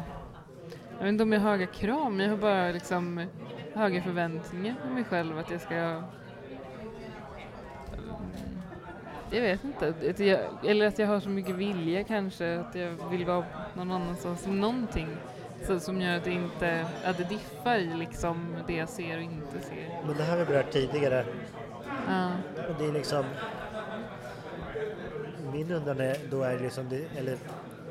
jag 0.97 1.05
vet 1.05 1.09
inte 1.09 1.23
om 1.23 1.33
jag 1.33 1.39
har 1.39 1.49
höga 1.49 1.65
krav, 1.65 2.11
men 2.11 2.25
jag 2.25 2.33
har 2.33 2.41
bara 2.41 2.71
liksom 2.71 3.25
höga 3.73 4.03
förväntningar 4.03 4.75
på 4.83 4.93
mig 4.93 5.03
själv 5.03 5.37
att 5.37 5.51
jag 5.51 5.61
ska 5.61 6.03
jag 9.35 9.41
vet 9.41 9.63
inte, 9.63 9.93
att 10.09 10.19
jag, 10.19 10.39
eller 10.65 10.87
att 10.87 10.99
jag 10.99 11.07
har 11.07 11.19
så 11.19 11.29
mycket 11.29 11.55
vilja 11.55 12.03
kanske, 12.03 12.59
att 12.59 12.75
jag 12.75 13.09
vill 13.09 13.25
vara 13.25 13.45
någon 13.73 13.91
annanstans, 13.91 14.47
någonting 14.47 15.07
så, 15.67 15.79
som 15.79 16.01
gör 16.01 16.17
att 16.17 16.23
det 16.23 16.31
inte, 16.31 16.85
att 17.05 17.17
det 17.17 17.23
diffar 17.23 17.77
i 17.77 17.97
liksom 17.97 18.57
det 18.67 18.75
jag 18.75 18.89
ser 18.89 19.17
och 19.17 19.23
inte 19.23 19.59
ser. 19.61 20.01
Men 20.07 20.17
det 20.17 20.23
här 20.23 20.31
har 20.31 20.37
vi 20.37 20.45
berört 20.45 20.71
tidigare. 20.71 21.25
Ja. 22.07 22.31
Och 22.69 22.75
det 22.79 22.85
är 22.85 22.91
liksom... 22.91 23.25
Min 25.51 25.71
undran 25.71 25.99
är, 25.99 26.17
då 26.31 26.43
är 26.43 26.59
liksom, 26.59 26.89
det, 26.89 27.19
eller 27.19 27.37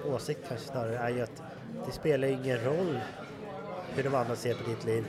åsikt 0.05 0.41
kanske 0.49 0.67
snarare, 0.67 0.99
är 0.99 1.09
ju 1.09 1.23
att 1.23 1.43
det 1.87 1.93
spelar 1.93 2.29
ingen 2.29 2.59
roll 2.59 3.01
hur 3.95 4.03
de 4.03 4.15
andra 4.15 4.37
ser 4.37 4.55
på 4.55 4.71
ditt 4.71 4.85
liv. 4.85 5.05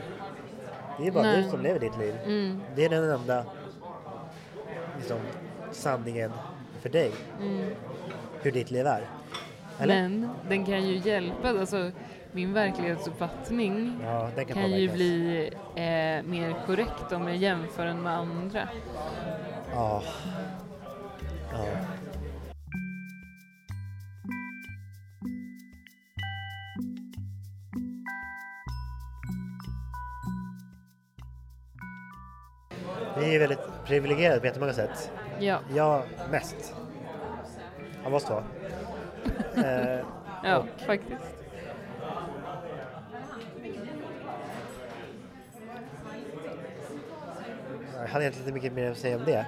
Det 0.98 1.06
är 1.06 1.10
bara 1.12 1.22
Nej. 1.22 1.42
du 1.42 1.50
som 1.50 1.62
lever 1.62 1.80
ditt 1.80 1.98
liv. 1.98 2.14
Mm, 2.24 2.60
Det 2.76 2.84
är 2.84 2.88
den 2.88 3.10
enda 3.10 3.44
liksom, 4.98 5.18
sanningen 5.72 6.32
för 6.80 6.88
dig, 6.88 7.12
mm. 7.40 7.70
hur 8.42 8.52
ditt 8.52 8.70
liv 8.70 8.86
är. 8.86 9.08
Eller? 9.78 10.02
Men 10.02 10.30
den 10.48 10.64
kan 10.64 10.86
ju 10.86 10.96
hjälpa, 10.96 11.48
alltså 11.48 11.90
min 12.32 12.52
verklighetsuppfattning 12.52 14.00
Ja, 14.04 14.30
kan, 14.36 14.44
kan 14.44 14.70
ju 14.70 14.88
bli 14.88 15.50
eh, 15.74 16.22
mer 16.30 16.66
korrekt 16.66 17.12
om 17.12 17.28
jag 17.28 17.36
jämför 17.36 17.86
den 17.86 18.02
med 18.02 18.12
andra. 18.18 18.68
Ja. 19.74 20.02
ja. 21.52 21.64
Vi 33.18 33.34
är 33.34 33.38
väldigt 33.38 33.58
privilegierade 33.86 34.40
på 34.40 34.46
jättemånga 34.46 34.72
sätt. 34.72 35.10
Ja, 35.38 35.58
Jag 35.74 36.02
mest. 36.30 36.74
Av 38.04 38.14
oss 38.14 38.24
två. 38.24 38.42
eh, 39.60 39.98
ja 40.44 40.58
Och- 40.58 40.80
faktiskt. 40.86 41.22
jag 48.00 48.08
hade 48.08 48.24
egentligen 48.24 48.48
inte 48.48 48.52
mycket 48.52 48.72
mer 48.72 48.90
att 48.90 48.98
säga 48.98 49.16
om 49.16 49.24
det. 49.24 49.46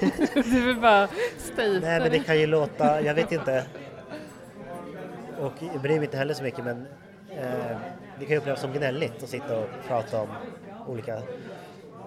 Du 0.34 0.66
vill 0.66 0.76
bara 0.80 1.08
Nej 1.58 1.80
men 2.00 2.10
det 2.10 2.18
kan 2.18 2.38
ju 2.40 2.46
låta, 2.46 3.00
jag 3.00 3.14
vet 3.14 3.32
inte. 3.32 3.64
Och 5.40 5.52
jag 5.72 5.80
bryr 5.82 5.94
mig 5.96 6.04
inte 6.04 6.16
heller 6.16 6.34
så 6.34 6.42
mycket 6.42 6.64
men 6.64 6.86
eh, 7.30 7.76
det 8.18 8.24
kan 8.24 8.28
ju 8.28 8.36
upplevas 8.36 8.60
som 8.60 8.72
gnälligt 8.72 9.22
att 9.22 9.28
sitta 9.28 9.58
och 9.58 9.68
prata 9.88 10.20
om 10.22 10.28
olika 10.86 11.22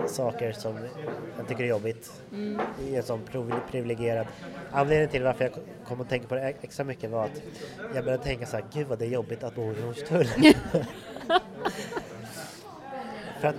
saker 0.08 0.51
som 0.51 0.77
jag 1.38 1.47
tycker 1.47 1.63
är 1.63 1.67
jobbigt 1.67 2.12
Mm. 2.34 2.62
i 2.88 2.95
en 2.95 3.04
sån 3.04 3.19
privi- 3.32 3.60
privilegierad. 3.71 4.27
Anledningen 4.71 5.10
till 5.10 5.23
varför 5.23 5.43
jag 5.43 5.54
kom 5.88 6.01
att 6.01 6.10
tänka 6.10 6.27
på 6.27 6.36
det 6.36 6.41
ex- 6.41 6.60
extra 6.63 6.84
mycket 6.86 7.10
var 7.10 7.25
att 7.25 7.41
jag 7.95 8.04
började 8.06 8.23
tänka 8.23 8.45
så 8.45 8.58
här, 8.58 8.65
gud 8.73 8.88
vad 8.88 8.99
det 8.99 9.06
är 9.06 9.10
jobbigt 9.10 9.43
att 9.43 9.56
bo 9.56 9.71
i 9.71 9.82
Hornstull. 9.82 10.27
För 13.41 13.47
att 13.47 13.56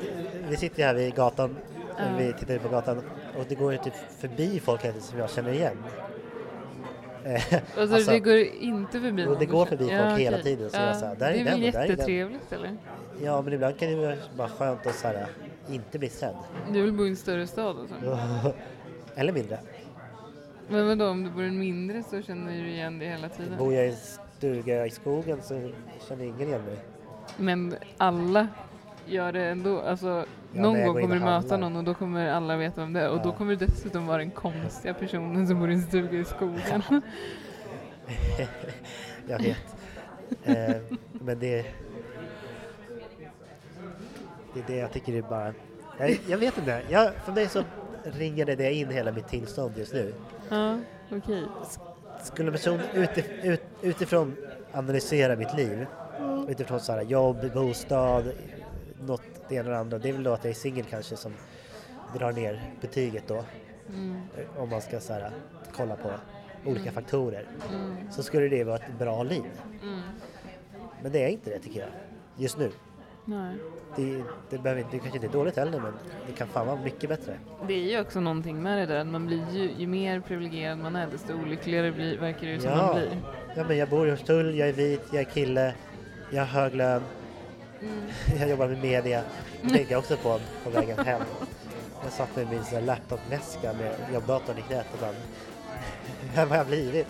vi 0.49 0.57
sitter 0.57 0.83
här 0.87 0.95
vid 0.95 1.15
gatan, 1.15 1.57
eller 1.99 2.19
vi 2.27 2.33
tittar 2.33 2.55
ut 2.55 2.63
på 2.63 2.69
gatan 2.69 3.03
och 3.39 3.45
det 3.49 3.55
går 3.55 3.73
ju 3.73 3.79
typ 3.79 3.95
förbi 4.19 4.61
folk 4.61 4.81
hela 4.85 4.93
tiden 4.93 5.03
som 5.09 5.19
jag 5.19 5.31
känner 5.31 5.53
igen. 5.53 5.77
Alltså, 7.27 7.57
alltså, 7.95 8.11
det 8.11 8.21
går 8.21 8.37
inte 8.61 9.01
förbi 9.01 9.23
Jo, 9.27 9.35
det 9.39 9.47
går 9.47 9.67
förbi 9.67 9.85
folk 9.85 10.19
hela 10.21 10.37
okej. 10.39 10.43
tiden, 10.57 10.71
så 10.71 10.77
jag 10.77 10.97
sa, 10.97 11.15
där 11.15 11.31
är 11.31 11.33
Det 11.33 11.41
är 11.41 11.45
väl 11.45 11.55
och 11.55 11.61
där 11.61 11.67
är 11.67 11.73
den. 11.73 11.89
jättetrevligt 11.91 12.53
eller? 12.53 12.77
Ja 13.23 13.43
men 13.43 13.53
ibland 13.53 13.79
kan 13.79 13.89
det 13.89 14.19
vara 14.37 14.49
skönt 14.49 14.87
att 14.87 14.95
så 14.95 15.07
här, 15.09 15.27
inte 15.73 15.99
bli 15.99 16.09
sedd. 16.09 16.35
Du 16.73 16.83
vill 16.83 16.93
bo 16.93 17.05
i 17.07 17.09
en 17.09 17.17
större 17.17 17.47
stad 17.47 17.77
och 17.77 17.89
så? 17.89 17.95
Eller 19.15 19.33
mindre. 19.33 19.59
Men 20.69 20.87
vadå, 20.87 21.09
om 21.09 21.25
du 21.25 21.31
bor 21.31 21.45
i 21.45 21.49
en 21.49 21.59
mindre 21.59 22.03
så 22.03 22.23
känner 22.23 22.53
du 22.63 22.69
igen 22.69 22.99
det 22.99 23.07
hela 23.07 23.29
tiden? 23.29 23.59
Bor 23.59 23.75
jag 23.75 23.87
i 23.87 23.89
en 23.91 23.97
stuga 24.39 24.87
i 24.87 24.91
skogen 24.91 25.39
så 25.43 25.71
känner 26.09 26.25
ingen 26.25 26.49
igen 26.49 26.63
mig. 26.65 26.77
Men 27.37 27.75
alla 27.99 28.49
gör 29.07 29.33
det 29.33 29.45
ändå. 29.47 29.81
Alltså, 29.81 30.25
men 30.53 30.63
någon 30.63 30.85
gång 30.87 31.01
kommer 31.03 31.15
du 31.15 31.21
möta 31.21 31.57
någon 31.57 31.77
och 31.77 31.85
då 31.85 31.95
kommer 31.95 32.27
alla 32.31 32.57
veta 32.57 32.81
vem 32.81 32.93
det 32.93 33.01
är. 33.01 33.11
Och 33.11 33.23
då 33.23 33.29
Ja. 33.29 33.33
kommer 33.37 33.57
du 33.57 33.67
dessutom 33.67 34.07
vara 34.07 34.19
den 34.19 34.31
konstiga 34.31 34.95
personen 34.95 35.47
som 35.49 35.59
bor 35.61 35.71
i 35.71 35.75
en 35.75 35.83
stuga 35.83 36.19
i 36.19 36.25
skogen. 36.25 36.83
jag 39.29 39.39
vet. 39.39 39.57
eh, 40.45 40.77
men 41.13 41.39
det... 41.39 41.67
Det 44.55 44.61
är 44.61 44.65
det 44.67 44.77
jag 44.77 44.93
tycker 44.93 45.13
är 45.15 45.23
bara... 45.23 45.55
Jag, 45.99 46.19
jag 46.29 46.39
vet 46.39 46.59
inte. 46.59 46.83
Jag, 46.91 47.15
för 47.25 47.33
mig 47.33 47.49
så 47.49 47.63
ringer 48.05 48.47
det 48.47 48.73
in 48.75 48.91
hela 48.91 49.13
mitt 49.13 49.29
tillstånd 49.29 49.73
just 49.79 49.93
nu. 49.93 50.15
ja, 50.49 50.79
okej. 51.13 51.45
Skulle 52.23 52.49
en 52.49 52.53
person 52.53 52.81
utif, 52.95 53.27
ut, 53.43 53.63
utifrån 53.83 54.37
analysera 54.73 55.37
mitt 55.37 55.55
liv, 55.57 55.87
utifrån 56.49 56.81
så 56.81 56.93
här, 56.93 57.03
jobb, 57.03 57.53
bostad, 57.55 58.33
något 59.01 59.23
det 59.49 59.55
ena 59.55 59.65
och 59.69 59.71
det 59.75 59.79
andra, 59.81 59.99
det 59.99 60.09
är 60.09 60.13
väl 60.13 60.23
då 60.23 60.33
att 60.33 60.45
jag 60.45 60.51
är 60.51 60.55
singel 60.55 60.85
kanske 60.91 61.17
som 61.17 61.33
drar 62.19 62.33
ner 62.33 62.63
betyget 62.81 63.25
då. 63.29 63.45
Mm, 63.89 64.21
Om 64.59 64.69
man 64.69 64.81
ska 64.81 65.01
så 65.01 65.13
här, 65.13 65.31
kolla 65.77 65.97
på 65.97 66.11
olika 66.65 66.83
Mm. 66.91 66.95
faktorer. 66.95 67.47
mm, 67.73 67.97
Så 68.13 68.23
skulle 68.23 68.49
det 68.49 68.65
vara 68.65 68.77
ett 68.77 68.99
bra 68.99 69.23
liv. 69.23 69.43
mm. 69.83 70.01
Men 71.03 71.13
det 71.13 71.25
är 71.25 71.29
inte 71.29 71.51
det 71.51 71.59
tycker 71.59 71.81
jag. 71.81 71.89
Just 72.37 72.59
nu. 72.59 72.71
Nej. 73.25 73.57
Det, 73.97 74.23
det, 74.51 74.59
behöver, 74.59 74.81
inte- 74.83 74.97
det 74.97 74.99
kanske 74.99 75.17
inte 75.17 75.27
är 75.27 75.33
dåligt 75.39 75.57
heller 75.57 75.81
men 75.81 75.93
det 76.27 76.33
kan 76.33 76.49
fan 76.49 76.67
vara 76.67 76.77
mycket 76.77 77.09
bättre. 77.09 77.35
Det 77.67 77.75
är 77.75 77.91
ju 77.91 78.01
också 78.01 78.21
någonting 78.21 78.63
med 78.63 78.79
det 78.79 78.87
där 78.87 79.01
att 79.01 79.07
man 79.07 79.27
blir 79.27 79.45
ju, 79.53 79.71
ju 79.79 79.87
mer 79.87 80.21
privilegierad 80.21 80.79
man 80.79 80.97
är 80.97 81.07
desto 81.07 81.35
olyckligare 81.35 81.93
blir, 81.93 82.19
verkar 82.19 82.47
det 82.47 82.53
ju 82.53 82.61
som 82.61 82.71
Ja. 82.71 82.77
man 82.77 82.95
blir. 82.95 83.21
Ja 83.57 83.65
men 83.69 83.77
jag 83.77 83.89
bor 83.89 84.07
i 84.07 84.11
Hornstull, 84.11 84.55
jag 84.59 84.69
är 84.69 84.73
vit, 84.73 85.03
jag 85.13 85.21
är 85.21 85.25
kille, 85.25 85.75
jag 86.31 86.41
har 86.45 86.47
hög 86.63 86.75
lön, 86.75 87.03
Mm. 87.83 88.01
jag 88.41 88.49
jobbar 88.51 88.69
med 88.69 88.79
media. 88.83 89.23
Det 89.63 89.69
tänkte 89.69 89.93
jag 89.93 89.99
också 89.99 90.17
på 90.17 90.41
på 90.65 90.71
vägen 90.71 90.99
hem. 90.99 91.21
Jag 92.03 92.13
satt 92.13 92.37
med 92.37 92.47
min 92.51 92.87
laptopväska 92.87 93.73
med 93.73 93.95
jobbdatorn 94.15 94.59
i 94.59 94.63
knät 94.63 94.87
och 94.93 94.99
bara 95.01 95.11
Vem 96.35 96.51
har 96.51 96.57
jag 96.57 96.67
blivit? 96.67 97.07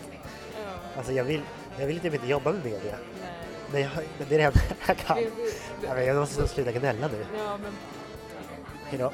Alltså 0.97 1.13
jag 1.13 1.25
vill, 1.25 1.41
jag 1.79 1.87
vill 1.87 2.01
typ 2.01 2.15
inte 2.15 2.27
jobba 2.27 2.53
med 2.53 2.65
media. 2.65 2.95
Det 3.73 3.83
är 3.83 3.91
det 4.29 4.41
enda 4.41 4.61
jag 4.87 4.97
kan. 4.97 5.19
Jag 6.07 6.17
måste 6.17 6.49
sluta 6.49 6.73
gnälla 6.73 7.09
nu. 7.09 7.27
Ja, 7.39 7.59
men 7.63 7.73
Hejdå. 8.89 9.13